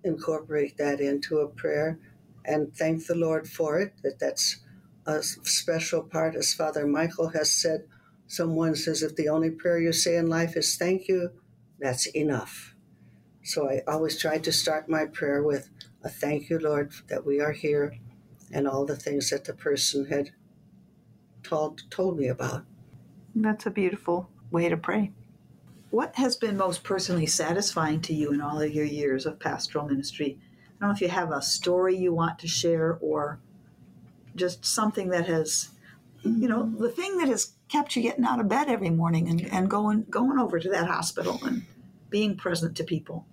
incorporate 0.04 0.76
that 0.76 1.00
into 1.00 1.38
a 1.38 1.48
prayer 1.48 1.98
and 2.44 2.74
thank 2.74 3.06
the 3.06 3.14
Lord 3.14 3.48
for 3.48 3.80
it, 3.80 3.94
that 4.02 4.18
that's 4.20 4.58
a 5.04 5.22
special 5.22 6.02
part, 6.02 6.36
as 6.36 6.54
Father 6.54 6.86
Michael 6.86 7.28
has 7.30 7.50
said. 7.50 7.86
Someone 8.28 8.74
says, 8.74 9.02
if 9.02 9.16
the 9.16 9.28
only 9.28 9.50
prayer 9.50 9.78
you 9.78 9.92
say 9.92 10.16
in 10.16 10.28
life 10.28 10.56
is 10.56 10.76
thank 10.76 11.08
you, 11.08 11.30
that's 11.78 12.06
enough. 12.06 12.74
So 13.42 13.68
I 13.68 13.82
always 13.86 14.20
try 14.20 14.38
to 14.38 14.52
start 14.52 14.88
my 14.88 15.06
prayer 15.06 15.42
with 15.42 15.70
a 16.02 16.08
thank 16.08 16.50
you, 16.50 16.58
Lord, 16.58 16.92
that 17.08 17.26
we 17.26 17.40
are 17.40 17.52
here 17.52 17.98
and 18.52 18.66
all 18.66 18.84
the 18.84 18.96
things 18.96 19.30
that 19.30 19.44
the 19.44 19.54
person 19.54 20.06
had 20.06 20.30
told, 21.42 21.82
told 21.90 22.18
me 22.18 22.28
about. 22.28 22.64
That's 23.34 23.66
a 23.66 23.70
beautiful 23.70 24.28
way 24.50 24.68
to 24.68 24.76
pray. 24.76 25.12
What 25.90 26.16
has 26.16 26.36
been 26.36 26.56
most 26.56 26.84
personally 26.84 27.26
satisfying 27.26 28.00
to 28.02 28.14
you 28.14 28.32
in 28.32 28.40
all 28.40 28.60
of 28.60 28.72
your 28.72 28.84
years 28.84 29.26
of 29.26 29.38
pastoral 29.40 29.86
ministry? 29.86 30.38
I 30.38 30.80
don't 30.80 30.90
know 30.90 30.94
if 30.94 31.00
you 31.00 31.08
have 31.08 31.30
a 31.30 31.40
story 31.42 31.96
you 31.96 32.12
want 32.12 32.38
to 32.40 32.48
share 32.48 32.98
or 33.00 33.38
just 34.34 34.64
something 34.64 35.08
that 35.10 35.26
has, 35.26 35.70
you 36.22 36.48
know, 36.48 36.70
the 36.78 36.90
thing 36.90 37.16
that 37.18 37.28
has 37.28 37.52
kept 37.68 37.96
you 37.96 38.02
getting 38.02 38.24
out 38.24 38.40
of 38.40 38.48
bed 38.48 38.68
every 38.68 38.90
morning 38.90 39.28
and, 39.28 39.46
and 39.52 39.70
going 39.70 40.04
going 40.10 40.38
over 40.38 40.58
to 40.60 40.68
that 40.68 40.86
hospital 40.86 41.40
and 41.44 41.64
being 42.10 42.36
present 42.36 42.76
to 42.76 42.84
people. 42.84 43.26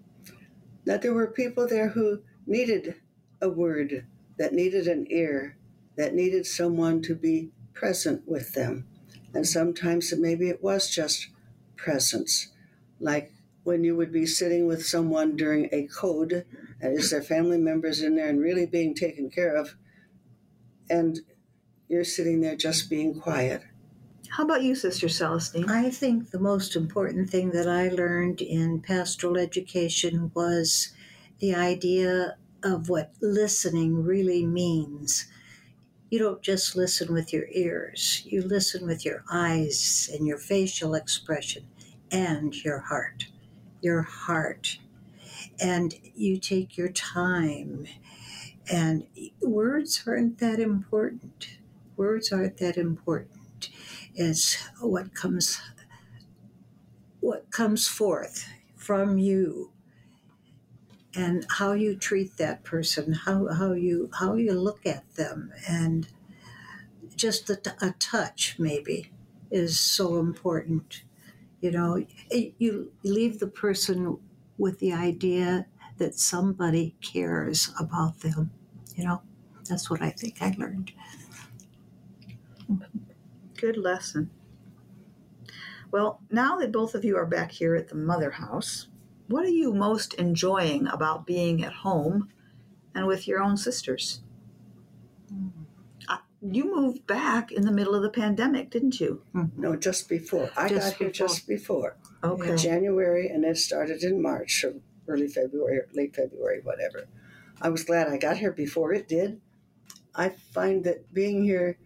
that 0.86 1.02
there 1.02 1.14
were 1.14 1.28
people 1.28 1.68
there 1.68 1.90
who 1.90 2.22
needed 2.48 2.96
a 3.42 3.50
word, 3.50 4.06
that 4.38 4.54
needed 4.54 4.88
an 4.88 5.06
ear, 5.10 5.58
that 5.96 6.14
needed 6.14 6.46
someone 6.46 7.02
to 7.02 7.16
be 7.16 7.52
present 7.74 8.28
with 8.28 8.54
them. 8.54 8.86
And 9.34 9.48
sometimes 9.48 10.14
maybe 10.16 10.50
it 10.50 10.64
was 10.64 10.90
just 10.90 11.30
presence. 11.76 12.50
Like 13.00 13.34
when 13.64 13.84
you 13.84 13.96
would 13.96 14.12
be 14.12 14.26
sitting 14.26 14.68
with 14.68 14.86
someone 14.86 15.36
during 15.36 15.70
a 15.72 15.88
code, 15.88 16.46
and 16.82 17.00
is 17.00 17.12
their 17.12 17.22
family 17.22 17.58
members 17.58 18.02
in 18.02 18.16
there 18.16 18.30
and 18.30 18.40
really 18.40 18.66
being 18.66 18.94
taken 18.94 19.30
care 19.30 19.56
of, 19.56 19.76
and 20.90 21.20
you're 21.88 22.04
sitting 22.04 22.42
there 22.42 22.56
just 22.56 22.90
being 22.90 23.20
quiet. 23.20 23.64
How 24.30 24.44
about 24.44 24.64
you, 24.64 24.74
Sister 24.74 25.08
Celestine? 25.08 25.70
I 25.70 25.92
think 25.92 26.32
the 26.32 26.40
most 26.40 26.76
important 26.76 27.30
thing 27.30 27.52
that 27.52 27.68
I 27.68 27.90
learned 27.90 28.42
in 28.42 28.82
pastoral 28.82 29.38
education 29.38 30.32
was 30.34 30.92
the 31.40 31.54
idea 31.54 32.38
of 32.64 32.90
what 32.90 33.14
listening 33.22 34.04
really 34.04 34.46
means. 34.46 35.26
You 36.14 36.20
don't 36.20 36.44
just 36.44 36.76
listen 36.76 37.12
with 37.12 37.34
your 37.34 37.48
ears, 37.50 38.22
you 38.24 38.44
listen 38.44 38.86
with 38.86 39.04
your 39.04 39.24
eyes 39.32 40.12
and 40.14 40.28
your 40.28 40.38
facial 40.38 40.94
expression 40.94 41.66
and 42.12 42.54
your 42.64 42.78
heart. 42.82 43.26
Your 43.82 44.04
heart. 44.04 44.78
And 45.60 45.96
you 46.14 46.38
take 46.38 46.78
your 46.78 46.90
time. 46.90 47.88
And 48.72 49.08
words 49.42 50.04
aren't 50.06 50.38
that 50.38 50.60
important. 50.60 51.58
Words 51.98 52.32
aren't 52.32 52.58
that 52.58 52.78
important 52.78 53.70
It's 54.14 54.70
what 54.82 55.16
comes 55.16 55.60
what 57.22 57.50
comes 57.50 57.88
forth 57.88 58.48
from 58.76 59.18
you 59.18 59.73
and 61.16 61.46
how 61.58 61.74
you 61.74 61.96
treat 61.96 62.38
that 62.38 62.64
person 62.64 63.14
how, 63.14 63.48
how 63.54 63.74
you 63.74 64.10
how 64.20 64.36
you 64.36 64.54
look 64.54 64.86
at 64.86 65.16
them 65.16 65.52
and 65.68 66.08
just 67.16 67.50
a, 67.50 67.60
a 67.82 67.92
touch 68.00 68.56
maybe 68.58 69.12
is 69.52 69.80
so 69.80 70.18
important. 70.18 71.04
You 71.62 71.72
know 71.72 72.06
you 72.32 72.92
leave 73.04 73.40
the 73.40 73.48
person 73.48 74.18
with 74.58 74.80
the 74.80 74.94
idea 74.94 75.68
that 75.98 76.16
somebody 76.16 76.96
cares 77.02 77.72
about 77.80 78.20
them 78.22 78.52
you 78.96 79.04
know? 79.04 79.22
That's 79.70 79.90
what 79.90 80.02
i 80.02 80.10
think 80.10 80.42
i 80.42 80.54
learned. 80.58 80.92
Good 83.56 83.78
lesson. 83.78 84.30
Well, 85.92 86.22
now 86.30 86.58
that 86.58 86.72
both 86.72 86.96
of 86.96 87.06
you 87.06 87.16
are 87.18 87.26
back 87.26 87.52
here 87.52 87.76
at 87.76 87.88
the 87.88 87.96
mother 87.96 88.32
house, 88.32 88.88
what 89.34 89.46
are 89.46 89.50
you 89.64 89.74
most 89.74 90.14
enjoying 90.14 90.86
about 90.88 91.26
being 91.26 91.64
at 91.64 91.74
home 91.74 92.30
and 92.94 93.08
with 93.08 93.28
your 93.28 93.42
own 93.42 93.58
sisters? 93.58 94.22
You 96.46 96.76
moved 96.76 97.08
back 97.08 97.52
in 97.52 97.64
the 97.64 97.72
middle 97.72 97.96
of 97.96 98.04
the 98.04 98.10
pandemic, 98.10 98.70
didn't 98.70 99.00
you? 99.00 99.24
Hmm. 99.32 99.46
No, 99.56 99.76
just 99.76 100.08
before. 100.10 100.52
I 100.58 100.68
Just 100.68 100.92
got 100.92 100.98
here 100.98 101.10
just 101.10 101.48
before. 101.48 101.96
Okay. 102.22 102.58
January, 102.58 103.30
and 103.30 103.44
it 103.46 103.58
started 103.58 104.04
in 104.04 104.22
March 104.22 104.64
or 104.66 104.74
early 105.08 105.30
February, 105.30 105.78
or 105.78 105.88
late 105.94 106.14
February, 106.16 106.60
whatever. 106.62 107.08
I 107.62 107.70
was 107.70 107.86
glad 107.86 108.10
I 108.10 108.18
got 108.18 108.38
here 108.38 108.52
before 108.52 108.94
it 108.94 109.08
did. 109.08 109.40
I 110.14 110.30
find 110.30 110.84
that 110.84 111.14
being 111.14 111.44
here 111.44 111.80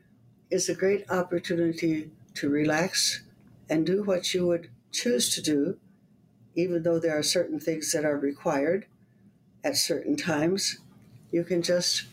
is 0.49 0.67
a 0.67 0.75
great 0.75 1.09
opportunity 1.09 2.09
to 2.33 2.49
relax 2.49 3.23
and 3.69 3.85
do 3.85 4.03
what 4.03 4.33
you 4.33 4.47
would 4.47 4.69
choose 4.91 5.33
to 5.35 5.41
do, 5.41 5.77
even 6.57 6.81
though 6.81 6.99
there 6.99 7.15
are 7.15 7.23
certain 7.23 7.59
things 7.59 7.91
that 7.91 8.03
are 8.03 8.17
required 8.17 8.87
at 9.63 9.77
certain 9.77 10.17
times. 10.17 10.79
You 11.31 11.43
can 11.43 11.61
just 11.61 12.07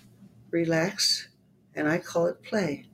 relax, 0.50 1.28
and 1.74 1.88
I 1.88 1.98
call 1.98 2.26
it 2.26 2.42
play. 2.42 2.84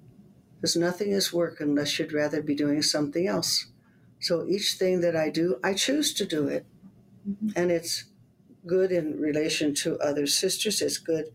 Because 0.56 0.76
nothing 0.76 1.10
is 1.10 1.32
work 1.32 1.60
unless 1.60 1.98
you'd 1.98 2.12
rather 2.12 2.40
be 2.40 2.54
doing 2.54 2.82
something 2.82 3.26
else. 3.26 3.66
So 4.20 4.46
each 4.46 4.74
thing 4.74 5.00
that 5.00 5.16
I 5.16 5.28
do, 5.28 5.58
I 5.64 5.74
choose 5.74 6.14
to 6.14 6.24
do 6.24 6.46
it. 6.46 6.66
Mm-hmm. 7.28 7.48
And 7.56 7.72
it's 7.72 8.04
good 8.64 8.92
in 8.92 9.18
relation 9.18 9.74
to 9.76 9.98
other 9.98 10.26
sisters. 10.26 10.80
It's 10.80 10.98
good 10.98 11.32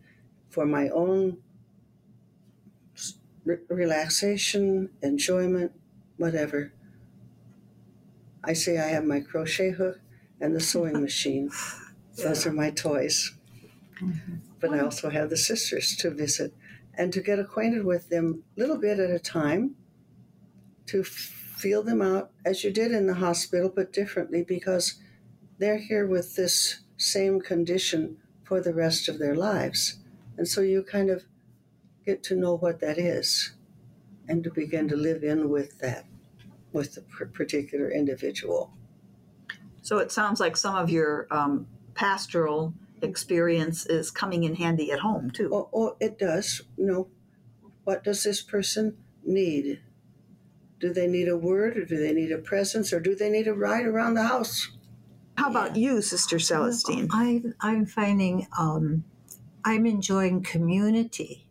for 0.48 0.64
my 0.64 0.88
own 0.88 1.38
re- 3.44 3.58
relaxation, 3.68 4.90
enjoyment, 5.02 5.72
whatever. 6.16 6.72
I 8.42 8.54
say 8.54 8.78
I 8.78 8.86
have 8.86 9.04
my 9.04 9.20
crochet 9.20 9.72
hook 9.72 10.00
and 10.40 10.54
the 10.54 10.60
sewing 10.60 11.00
machine. 11.00 11.50
Those 12.16 12.46
are 12.46 12.52
my 12.52 12.70
toys. 12.70 13.34
Mm-hmm. 14.02 14.36
But 14.60 14.72
I 14.72 14.80
also 14.80 15.10
have 15.10 15.30
the 15.30 15.36
sisters 15.36 15.96
to 15.96 16.10
visit 16.10 16.54
and 16.94 17.12
to 17.12 17.20
get 17.20 17.38
acquainted 17.38 17.84
with 17.84 18.08
them 18.08 18.42
a 18.56 18.60
little 18.60 18.78
bit 18.78 18.98
at 18.98 19.10
a 19.10 19.18
time, 19.18 19.76
to 20.86 21.04
feel 21.04 21.82
them 21.82 22.02
out 22.02 22.30
as 22.44 22.64
you 22.64 22.70
did 22.70 22.92
in 22.92 23.06
the 23.06 23.14
hospital, 23.14 23.70
but 23.74 23.92
differently 23.92 24.42
because 24.42 24.98
they're 25.58 25.78
here 25.78 26.06
with 26.06 26.36
this 26.36 26.80
same 26.96 27.40
condition 27.40 28.16
for 28.44 28.60
the 28.60 28.74
rest 28.74 29.08
of 29.08 29.18
their 29.18 29.34
lives. 29.34 29.98
And 30.36 30.46
so 30.46 30.60
you 30.60 30.82
kind 30.82 31.10
of 31.10 31.24
get 32.04 32.22
to 32.24 32.36
know 32.36 32.56
what 32.56 32.80
that 32.80 32.98
is 32.98 33.52
and 34.28 34.44
to 34.44 34.50
begin 34.50 34.88
to 34.88 34.96
live 34.96 35.22
in 35.22 35.50
with 35.50 35.78
that, 35.80 36.04
with 36.72 36.94
the 36.94 37.26
particular 37.26 37.90
individual. 37.90 38.72
So 39.86 39.98
it 39.98 40.10
sounds 40.10 40.40
like 40.40 40.56
some 40.56 40.74
of 40.74 40.90
your 40.90 41.28
um, 41.30 41.68
pastoral 41.94 42.74
experience 43.02 43.86
is 43.86 44.10
coming 44.10 44.42
in 44.42 44.56
handy 44.56 44.90
at 44.90 44.98
home, 44.98 45.30
too. 45.30 45.48
Or, 45.50 45.68
or 45.70 45.96
it 46.00 46.18
does, 46.18 46.62
you 46.76 46.86
know, 46.86 47.06
what 47.84 48.02
does 48.02 48.24
this 48.24 48.42
person 48.42 48.96
need? 49.24 49.80
Do 50.80 50.92
they 50.92 51.06
need 51.06 51.28
a 51.28 51.36
word 51.36 51.76
or 51.76 51.84
do 51.84 51.98
they 51.98 52.12
need 52.12 52.32
a 52.32 52.38
presence 52.38 52.92
or 52.92 52.98
do 52.98 53.14
they 53.14 53.30
need 53.30 53.46
a 53.46 53.54
ride 53.54 53.86
around 53.86 54.14
the 54.14 54.24
house? 54.24 54.72
How 55.38 55.50
about 55.50 55.76
you, 55.76 56.02
Sister 56.02 56.40
Celestine? 56.40 57.06
I, 57.12 57.42
I'm 57.60 57.86
finding 57.86 58.48
um, 58.58 59.04
I'm 59.64 59.86
enjoying 59.86 60.42
community, 60.42 61.46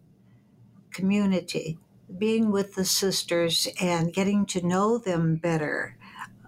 community, 0.91 1.80
being 2.17 2.52
with 2.52 2.76
the 2.76 2.84
sisters 2.84 3.69
and 3.80 4.12
getting 4.12 4.45
to 4.48 4.67
know 4.67 4.98
them 4.98 5.38
better. 5.38 5.95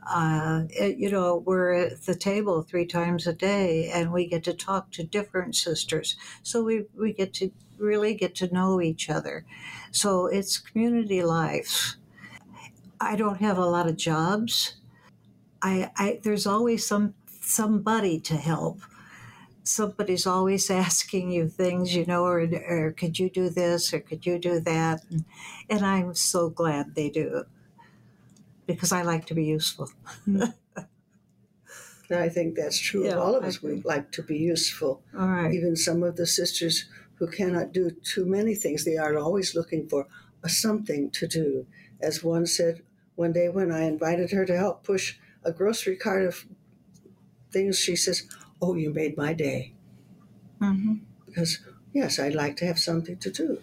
Uh, 0.10 0.64
it- 0.72 0.98
you 0.98 1.10
know, 1.12 1.38
we're 1.46 1.74
at 1.74 2.04
the 2.04 2.16
table 2.16 2.62
three 2.64 2.86
times 2.86 3.28
a 3.28 3.34
day 3.34 3.90
and 3.94 4.12
we 4.14 4.28
get 4.28 4.44
to 4.46 4.54
talk 4.54 4.92
to 4.92 5.04
different 5.04 5.56
sisters. 5.56 6.18
So 6.44 6.64
we, 6.64 6.86
we 6.98 7.14
get 7.14 7.34
to 7.36 7.52
really 7.78 8.16
get 8.16 8.36
to 8.36 8.54
know 8.54 8.82
each 8.82 9.10
other. 9.10 9.46
So 9.92 10.28
it's 10.28 10.58
community 10.58 11.24
life. 11.24 11.96
I 13.00 13.16
don't 13.16 13.42
have 13.42 13.58
a 13.58 13.66
lot 13.66 13.88
of 13.88 13.98
jobs. 13.98 14.76
I, 15.62 15.92
I 15.98 16.20
there's 16.24 16.48
always 16.48 16.86
some 16.86 17.14
somebody 17.42 18.20
to 18.22 18.36
help. 18.38 18.82
Somebody's 19.64 20.28
always 20.28 20.70
asking 20.86 21.32
you 21.32 21.48
things, 21.50 21.96
you 21.96 22.06
know, 22.06 22.26
or, 22.26 22.42
or 22.70 22.94
could 22.94 23.20
you 23.20 23.30
do 23.30 23.50
this 23.50 23.94
or 23.94 24.00
could 24.00 24.26
you 24.26 24.40
do 24.40 24.60
that? 24.62 25.04
And, 25.12 25.26
and 25.70 25.86
I'm 25.86 26.16
so 26.16 26.50
glad 26.50 26.96
they 26.96 27.10
do 27.10 27.46
because 28.68 28.92
I 28.92 29.02
like 29.02 29.26
to 29.28 29.34
be 29.34 29.46
useful. 29.46 29.90
And 30.26 30.54
I 32.10 32.30
think 32.30 32.56
that's 32.56 32.80
true 32.80 33.06
Yeah, 33.06 33.14
of 33.14 33.20
all 33.20 33.36
of 33.36 33.44
us. 33.44 33.62
We 33.62 33.82
like 33.82 34.12
to 34.14 34.24
be 34.24 34.38
useful. 34.38 35.04
All 35.18 35.28
right. 35.28 35.54
Even 35.54 35.76
some 35.76 36.04
of 36.04 36.16
the 36.16 36.28
sisters 36.28 36.86
who 37.16 37.28
cannot 37.28 37.72
do 37.74 37.90
too 37.92 38.26
many 38.26 38.56
things, 38.56 38.86
they 38.86 38.98
are 38.98 39.18
always 39.18 39.56
looking 39.56 39.88
for 39.88 40.08
a 40.44 40.50
something 40.50 41.10
to 41.12 41.28
do. 41.28 41.68
As 42.00 42.24
one 42.24 42.46
said 42.46 42.84
one 43.16 43.34
day 43.34 43.50
when 43.50 43.72
I 43.72 43.84
invited 43.84 44.32
her 44.32 44.46
to 44.46 44.56
help 44.56 44.84
push 44.84 45.18
a 45.44 45.52
grocery 45.52 45.96
cart 45.98 46.26
of 46.26 46.46
things, 47.52 47.80
she 47.80 47.96
says, 47.96 48.28
Oh, 48.62 48.76
you 48.76 48.92
made 48.94 49.18
my 49.18 49.34
day. 49.34 49.74
hmm 50.60 50.96
Because, 51.26 51.60
yes, 51.94 52.20
I'd 52.20 52.36
like 52.36 52.58
to 52.58 52.66
have 52.66 52.80
something 52.80 53.18
to 53.20 53.32
do. 53.32 53.62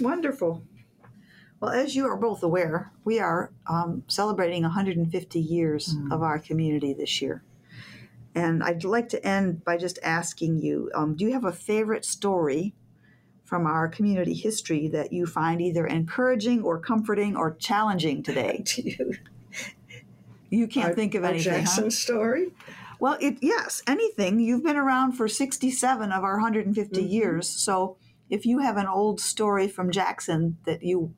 Wonderful. 0.00 0.62
Well, 1.60 1.72
as 1.72 1.96
you 1.96 2.06
are 2.06 2.16
both 2.16 2.42
aware, 2.42 2.92
we 3.04 3.18
are 3.18 3.50
um, 3.66 4.04
celebrating 4.06 4.62
150 4.62 5.40
years 5.40 5.96
of 6.12 6.22
our 6.22 6.38
community 6.38 6.92
this 6.92 7.20
year. 7.20 7.42
And 8.34 8.62
I'd 8.62 8.84
like 8.84 9.08
to 9.10 9.26
end 9.26 9.64
by 9.64 9.76
just 9.76 9.98
asking 10.04 10.58
you 10.60 10.90
um, 10.94 11.16
do 11.16 11.24
you 11.24 11.32
have 11.32 11.44
a 11.44 11.52
favorite 11.52 12.04
story 12.04 12.74
from 13.44 13.66
our 13.66 13.88
community 13.88 14.34
history 14.34 14.86
that 14.88 15.12
you 15.12 15.26
find 15.26 15.60
either 15.60 15.86
encouraging 15.86 16.62
or 16.62 16.78
comforting 16.78 17.36
or 17.36 17.54
challenging 17.54 18.22
today? 18.22 18.64
You? 18.76 19.14
You 20.50 20.66
can't 20.66 20.90
Our- 20.90 20.94
think 20.94 21.14
of 21.14 21.24
anything. 21.24 21.52
huh? 21.52 21.58
Jackson 21.60 21.90
story? 21.90 22.52
Well, 23.00 23.18
it 23.20 23.36
yes, 23.42 23.82
anything. 23.86 24.40
You've 24.40 24.62
been 24.64 24.76
around 24.76 25.12
for 25.12 25.28
67 25.28 26.10
of 26.10 26.24
our 26.24 26.34
150 26.36 27.02
Mhm. 27.02 27.10
years. 27.10 27.46
So 27.48 27.96
if 28.30 28.46
you 28.46 28.60
have 28.60 28.76
an 28.78 28.86
old 28.86 29.20
story 29.20 29.68
from 29.68 29.90
Jackson 29.90 30.56
that 30.64 30.82
you 30.82 31.12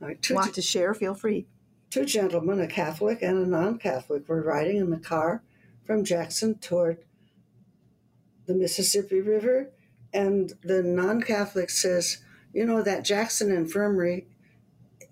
right, 0.00 0.20
two, 0.20 0.34
want 0.34 0.54
to 0.54 0.62
share, 0.62 0.94
feel 0.94 1.14
free. 1.14 1.46
two 1.90 2.04
gentlemen, 2.04 2.60
a 2.60 2.66
Catholic 2.66 3.22
and 3.22 3.38
a 3.38 3.46
non 3.46 3.78
Catholic, 3.78 4.28
were 4.28 4.42
riding 4.42 4.76
in 4.76 4.90
the 4.90 4.98
car 4.98 5.42
from 5.84 6.04
Jackson 6.04 6.56
toward 6.58 6.98
the 8.46 8.54
Mississippi 8.54 9.20
River. 9.20 9.70
And 10.12 10.52
the 10.62 10.82
non 10.82 11.20
Catholic 11.22 11.70
says, 11.70 12.18
You 12.52 12.64
know, 12.64 12.82
that 12.82 13.04
Jackson 13.04 13.50
Infirmary 13.50 14.26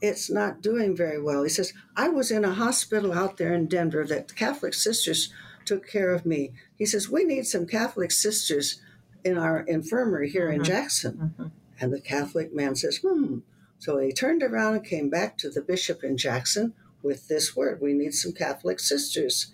it's 0.00 0.28
not 0.30 0.60
doing 0.60 0.94
very 0.94 1.20
well. 1.22 1.42
He 1.44 1.48
says, 1.48 1.72
I 1.96 2.08
was 2.08 2.30
in 2.30 2.44
a 2.44 2.52
hospital 2.52 3.12
out 3.14 3.38
there 3.38 3.54
in 3.54 3.68
Denver 3.68 4.04
that 4.06 4.28
the 4.28 4.34
Catholic 4.34 4.74
sisters 4.74 5.32
took 5.64 5.88
care 5.88 6.10
of 6.10 6.26
me. 6.26 6.52
He 6.76 6.84
says, 6.84 7.08
We 7.08 7.24
need 7.24 7.46
some 7.46 7.66
Catholic 7.66 8.10
sisters 8.10 8.82
in 9.24 9.38
our 9.38 9.60
infirmary 9.60 10.28
here 10.28 10.50
in 10.50 10.60
Mhm. 10.60 10.64
Jackson. 10.66 11.34
Mhm. 11.38 11.50
And 11.80 11.92
the 11.92 12.00
Catholic 12.00 12.54
man 12.54 12.76
says, 12.76 12.98
Hmm. 12.98 13.38
So 13.84 13.98
he 13.98 14.12
turned 14.12 14.42
around 14.42 14.76
and 14.76 14.82
came 14.86 15.10
back 15.10 15.36
to 15.36 15.50
the 15.50 15.60
bishop 15.60 16.02
in 16.02 16.16
Jackson 16.16 16.72
with 17.02 17.28
this 17.28 17.54
word 17.54 17.82
We 17.82 17.92
need 17.92 18.14
some 18.14 18.32
Catholic 18.32 18.80
sisters. 18.80 19.52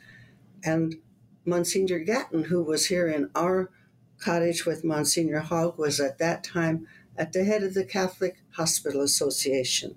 And 0.63 0.99
Monsignor 1.45 1.99
Gatton, 1.99 2.45
who 2.45 2.63
was 2.63 2.87
here 2.87 3.09
in 3.09 3.31
our 3.35 3.73
cottage 4.19 4.65
with 4.65 4.85
Monsignor 4.85 5.41
Hogg, 5.41 5.79
was 5.79 5.99
at 5.99 6.19
that 6.19 6.45
time 6.45 6.87
at 7.17 7.33
the 7.33 7.43
head 7.43 7.65
of 7.65 7.75
the 7.75 7.85
Catholic 7.85 8.37
Hospital 8.53 9.01
Association. 9.01 9.97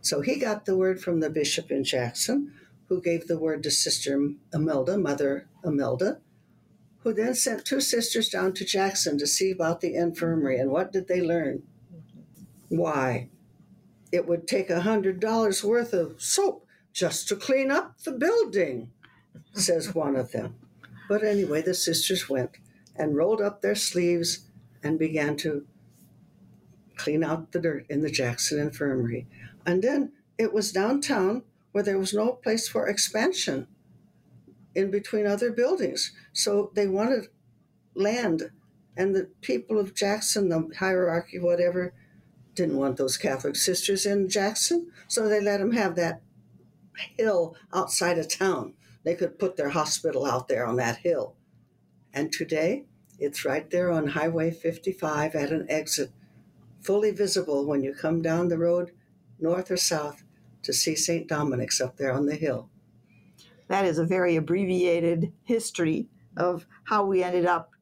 So 0.00 0.22
he 0.22 0.36
got 0.36 0.64
the 0.64 0.78
word 0.78 0.98
from 1.02 1.20
the 1.20 1.28
bishop 1.28 1.70
in 1.70 1.84
Jackson, 1.84 2.54
who 2.88 3.02
gave 3.02 3.26
the 3.26 3.38
word 3.38 3.62
to 3.64 3.70
Sister 3.70 4.18
Imelda, 4.54 4.96
Mother 4.96 5.46
Imelda, 5.62 6.20
who 7.00 7.12
then 7.12 7.34
sent 7.34 7.66
two 7.66 7.82
sisters 7.82 8.30
down 8.30 8.54
to 8.54 8.64
Jackson 8.64 9.18
to 9.18 9.26
see 9.26 9.50
about 9.50 9.82
the 9.82 9.94
infirmary. 9.94 10.58
And 10.58 10.70
what 10.70 10.90
did 10.90 11.06
they 11.06 11.20
learn? 11.20 11.64
Why? 12.70 13.28
It 14.14 14.28
would 14.28 14.46
take 14.46 14.70
a 14.70 14.82
hundred 14.82 15.18
dollars 15.18 15.64
worth 15.64 15.92
of 15.92 16.22
soap 16.22 16.68
just 16.92 17.26
to 17.26 17.34
clean 17.34 17.72
up 17.72 17.98
the 18.04 18.12
building, 18.12 18.92
says 19.54 19.92
one 19.92 20.14
of 20.14 20.30
them. 20.30 20.54
But 21.08 21.24
anyway, 21.24 21.62
the 21.62 21.74
sisters 21.74 22.28
went 22.28 22.52
and 22.94 23.16
rolled 23.16 23.40
up 23.40 23.60
their 23.60 23.74
sleeves 23.74 24.46
and 24.84 25.00
began 25.00 25.36
to 25.38 25.66
clean 26.94 27.24
out 27.24 27.50
the 27.50 27.58
dirt 27.58 27.86
in 27.90 28.02
the 28.02 28.08
Jackson 28.08 28.60
Infirmary. 28.60 29.26
And 29.66 29.82
then 29.82 30.12
it 30.38 30.54
was 30.54 30.70
downtown 30.70 31.42
where 31.72 31.82
there 31.82 31.98
was 31.98 32.14
no 32.14 32.34
place 32.34 32.68
for 32.68 32.86
expansion 32.86 33.66
in 34.76 34.92
between 34.92 35.26
other 35.26 35.50
buildings. 35.50 36.12
So 36.32 36.70
they 36.74 36.86
wanted 36.86 37.26
land. 37.96 38.52
And 38.96 39.12
the 39.12 39.30
people 39.40 39.80
of 39.80 39.92
Jackson, 39.92 40.50
the 40.50 40.70
hierarchy, 40.78 41.40
whatever, 41.40 41.94
didn't 42.54 42.76
want 42.76 42.96
those 42.96 43.16
Catholic 43.16 43.56
sisters 43.56 44.06
in 44.06 44.28
Jackson. 44.28 44.90
So 45.08 45.28
they 45.28 45.40
let 45.40 45.58
them 45.58 45.72
have 45.72 45.96
that 45.96 46.22
hill 47.18 47.56
outside 47.72 48.18
of 48.18 48.28
town. 48.28 48.74
They 49.04 49.14
could 49.14 49.38
put 49.38 49.56
their 49.56 49.70
hospital 49.70 50.24
out 50.24 50.48
there 50.48 50.66
on 50.66 50.76
that 50.76 50.98
hill. 50.98 51.34
And 52.12 52.32
today, 52.32 52.84
it's 53.18 53.44
right 53.44 53.68
there 53.70 53.90
on 53.90 54.08
Highway 54.08 54.50
55 54.50 55.34
at 55.34 55.50
an 55.50 55.66
exit, 55.68 56.10
fully 56.80 57.10
visible 57.10 57.66
when 57.66 57.82
you 57.82 57.92
come 57.94 58.22
down 58.22 58.48
the 58.48 58.58
road, 58.58 58.92
north 59.38 59.70
or 59.70 59.76
south, 59.76 60.24
to 60.62 60.72
see 60.72 60.94
St. 60.94 61.28
Dominic's 61.28 61.80
up 61.80 61.96
there 61.96 62.12
on 62.12 62.26
the 62.26 62.36
hill. 62.36 62.70
That 63.68 63.84
is 63.84 63.98
a 63.98 64.04
very 64.04 64.36
abbreviated 64.36 65.32
history 65.42 66.08
of 66.36 66.66
how 66.84 67.04
we 67.04 67.22
ended 67.22 67.46
up 67.46 67.73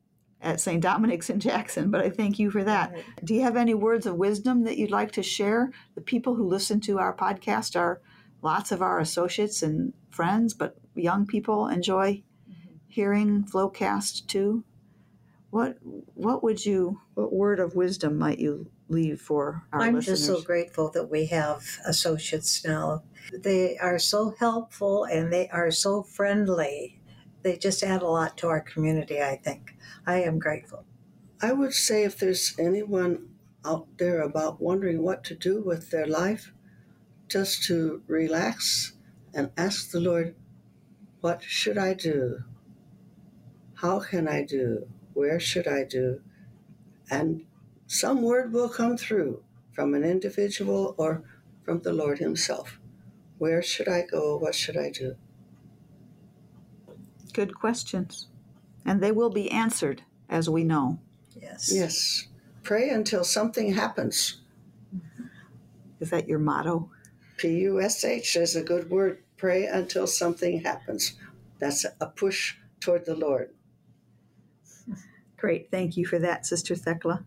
at 0.43 0.61
St. 0.61 0.83
Dominic's 0.83 1.31
in 1.31 1.41
Jackson, 1.41 1.91
but 1.91 2.01
I 2.01 2.11
thank 2.11 2.39
you 2.39 2.51
for 2.51 2.65
that. 2.65 2.95
Do 3.25 3.35
you 3.35 3.43
have 3.43 3.57
any 3.57 3.75
words 3.75 4.07
of 4.07 4.17
wisdom 4.17 4.65
that 4.65 4.77
you'd 4.77 4.91
like 4.91 5.13
to 5.13 5.23
share? 5.23 5.71
The 5.95 6.01
people 6.01 6.35
who 6.35 6.47
listen 6.47 6.81
to 6.83 6.99
our 6.99 7.15
podcast 7.15 7.79
are 7.79 8.01
lots 8.43 8.73
of 8.73 8.83
our 8.83 8.99
associates 8.99 9.63
and 9.63 9.93
friends, 10.11 10.53
but 10.53 10.77
young 10.95 11.27
people 11.27 11.69
enjoy 11.69 12.23
mm-hmm. 12.51 12.77
hearing 12.89 13.45
Flowcast 13.45 14.27
too. 14.27 14.65
What 15.51 15.77
what 16.15 16.43
would 16.43 16.65
you 16.65 17.01
what 17.15 17.33
word 17.33 17.61
of 17.61 17.75
wisdom 17.75 18.19
might 18.19 18.39
you 18.39 18.71
leave 18.89 19.21
for 19.21 19.65
our 19.73 19.83
I'm 19.83 19.95
listeners? 19.95 20.27
just 20.27 20.27
so 20.27 20.43
grateful 20.43 20.91
that 20.93 21.11
we 21.11 21.27
have 21.27 21.63
associates 21.87 22.65
now. 22.65 23.03
They 23.33 23.77
are 23.79 23.99
so 23.99 24.35
helpful 24.39 25.05
and 25.05 25.33
they 25.33 25.49
are 25.49 25.71
so 25.71 26.03
friendly. 26.03 27.02
They 27.43 27.57
just 27.57 27.83
add 27.83 28.03
a 28.03 28.09
lot 28.09 28.37
to 28.39 28.49
our 28.49 28.61
community, 28.61 29.21
I 29.21 29.37
think. 29.37 29.77
I 30.07 30.23
am 30.23 30.39
grateful. 30.39 30.85
I 31.41 31.53
would 31.53 31.75
say 31.75 32.05
if 32.05 32.19
there's 32.19 32.55
anyone 32.59 33.29
out 33.65 33.87
there 33.99 34.23
about 34.23 34.61
wondering 34.61 35.03
what 35.03 35.25
to 35.25 35.35
do 35.35 35.61
with 35.61 35.91
their 35.91 36.07
life, 36.07 36.53
just 37.29 37.65
to 37.65 38.03
relax 38.07 38.93
and 39.35 39.51
ask 39.57 39.91
the 39.91 40.01
Lord, 40.01 40.35
what 41.21 41.43
should 41.43 41.79
I 41.79 41.95
do? 41.95 42.45
How 43.75 44.01
can 44.01 44.29
I 44.29 44.45
do? 44.45 44.89
Where 45.15 45.41
should 45.41 45.67
I 45.67 45.85
do? 45.85 46.21
And 47.11 47.45
some 47.87 48.23
word 48.23 48.53
will 48.53 48.69
come 48.69 48.97
through 48.97 49.43
from 49.73 49.95
an 49.95 50.05
individual 50.05 50.95
or 50.99 51.23
from 51.65 51.81
the 51.81 51.93
Lord 51.93 52.19
Himself. 52.19 52.79
Where 53.39 53.63
should 53.63 53.89
I 53.89 54.03
go? 54.03 54.37
What 54.37 54.55
should 54.55 54.77
I 54.77 54.91
do? 54.91 55.17
Good 57.33 57.55
questions. 57.55 58.29
And 58.85 59.01
they 59.01 59.13
will 59.13 59.31
be 59.31 59.51
answered, 59.51 60.03
as 60.29 60.51
we 60.51 60.65
know. 60.65 60.99
Yes. 61.41 61.73
Yes. 61.73 62.29
Pray 62.63 62.91
until 62.91 63.25
something 63.25 63.73
happens. 63.73 64.41
Is 66.01 66.11
that 66.11 66.29
your 66.29 66.39
motto? 66.39 66.91
P 67.37 67.61
U 67.61 67.81
S 67.81 68.05
H 68.05 68.37
is 68.37 68.57
a 68.57 68.63
good 68.63 68.91
word. 68.91 69.23
Pray 69.37 69.67
until 69.67 70.07
something 70.07 70.63
happens. 70.63 71.15
That's 71.59 71.85
a 72.01 72.07
push 72.07 72.57
toward 72.81 73.05
the 73.05 73.15
Lord. 73.15 73.51
Great. 75.37 75.71
Thank 75.71 75.97
you 75.97 76.07
for 76.07 76.19
that, 76.21 76.47
Sister 76.47 76.75
Thekla. 76.75 77.25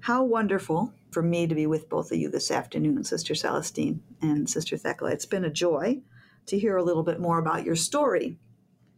How 0.00 0.22
wonderful 0.22 0.92
for 1.10 1.22
me 1.22 1.46
to 1.46 1.54
be 1.54 1.66
with 1.66 1.88
both 1.88 2.12
of 2.12 2.18
you 2.18 2.28
this 2.30 2.50
afternoon, 2.50 3.02
Sister 3.02 3.34
Celestine 3.34 4.00
and 4.22 4.48
Sister 4.48 4.76
Thekla. 4.76 5.12
It's 5.12 5.26
been 5.26 5.44
a 5.44 5.50
joy 5.50 6.00
to 6.46 6.58
hear 6.58 6.76
a 6.76 6.82
little 6.84 7.02
bit 7.02 7.18
more 7.18 7.38
about 7.38 7.64
your 7.64 7.76
story. 7.76 8.38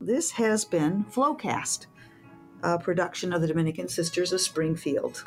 This 0.02 0.30
has 0.30 0.64
been 0.64 1.04
Flowcast, 1.04 1.84
a 2.62 2.78
production 2.78 3.34
of 3.34 3.42
the 3.42 3.46
Dominican 3.46 3.86
Sisters 3.86 4.32
of 4.32 4.40
Springfield. 4.40 5.26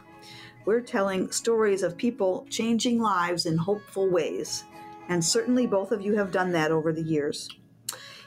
We're 0.66 0.82
telling 0.82 1.30
stories 1.30 1.84
of 1.84 1.96
people 1.96 2.48
changing 2.50 3.00
lives 3.00 3.46
in 3.46 3.56
hopeful 3.56 4.10
ways, 4.10 4.64
and 5.10 5.24
certainly 5.24 5.68
both 5.68 5.92
of 5.92 6.02
you 6.02 6.16
have 6.16 6.32
done 6.32 6.52
that 6.54 6.72
over 6.72 6.92
the 6.92 7.04
years. 7.04 7.48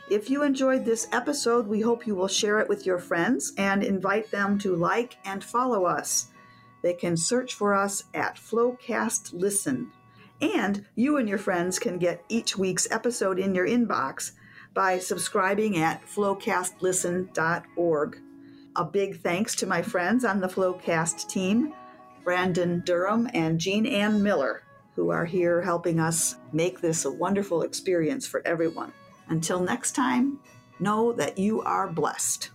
If 0.09 0.31
you 0.31 0.45
enjoyed 0.45 0.85
this 0.85 1.09
episode, 1.11 1.67
we 1.67 1.81
hope 1.81 2.07
you 2.07 2.15
will 2.15 2.29
share 2.29 2.61
it 2.61 2.69
with 2.69 2.87
your 2.87 3.01
friends 3.01 3.53
and 3.59 3.83
invite 3.83 4.31
them 4.31 4.57
to 4.61 4.77
like 4.77 5.17
and 5.25 5.43
follow 5.43 5.85
us. 5.85 6.29
They 6.81 6.93
can 6.93 7.17
search 7.17 7.55
for 7.55 7.75
us 7.75 8.05
at 8.15 8.37
Flowcast 8.37 9.33
Listen. 9.33 9.91
And 10.41 10.87
you 10.95 11.17
and 11.17 11.29
your 11.29 11.39
friends 11.39 11.81
can 11.81 11.99
get 11.99 12.25
each 12.29 12.57
week's 12.57 12.89
episode 12.93 13.41
in 13.41 13.53
your 13.53 13.67
inbox 13.67 14.31
by 14.77 14.99
subscribing 14.99 15.79
at 15.79 16.07
flowcastlisten.org. 16.07 18.21
A 18.77 18.85
big 18.85 19.23
thanks 19.23 19.57
to 19.57 19.67
my 19.67 19.81
friends 19.81 20.23
on 20.23 20.39
the 20.39 20.47
Flowcast 20.47 21.31
team, 21.31 21.73
Brandon 22.23 22.83
Durham 22.85 23.27
and 23.33 23.59
Jean 23.59 23.87
Ann 23.87 24.23
Miller, 24.23 24.65
who 24.95 25.09
are 25.09 25.25
here 25.25 25.63
helping 25.63 25.99
us 25.99 26.37
make 26.53 26.83
this 26.83 27.07
a 27.07 27.11
wonderful 27.11 27.63
experience 27.63 28.27
for 28.27 28.47
everyone. 28.47 28.93
Until 29.29 29.61
next 29.61 29.93
time, 29.93 30.41
know 30.79 31.11
that 31.15 31.39
you 31.39 31.63
are 31.63 31.89
blessed. 31.89 32.51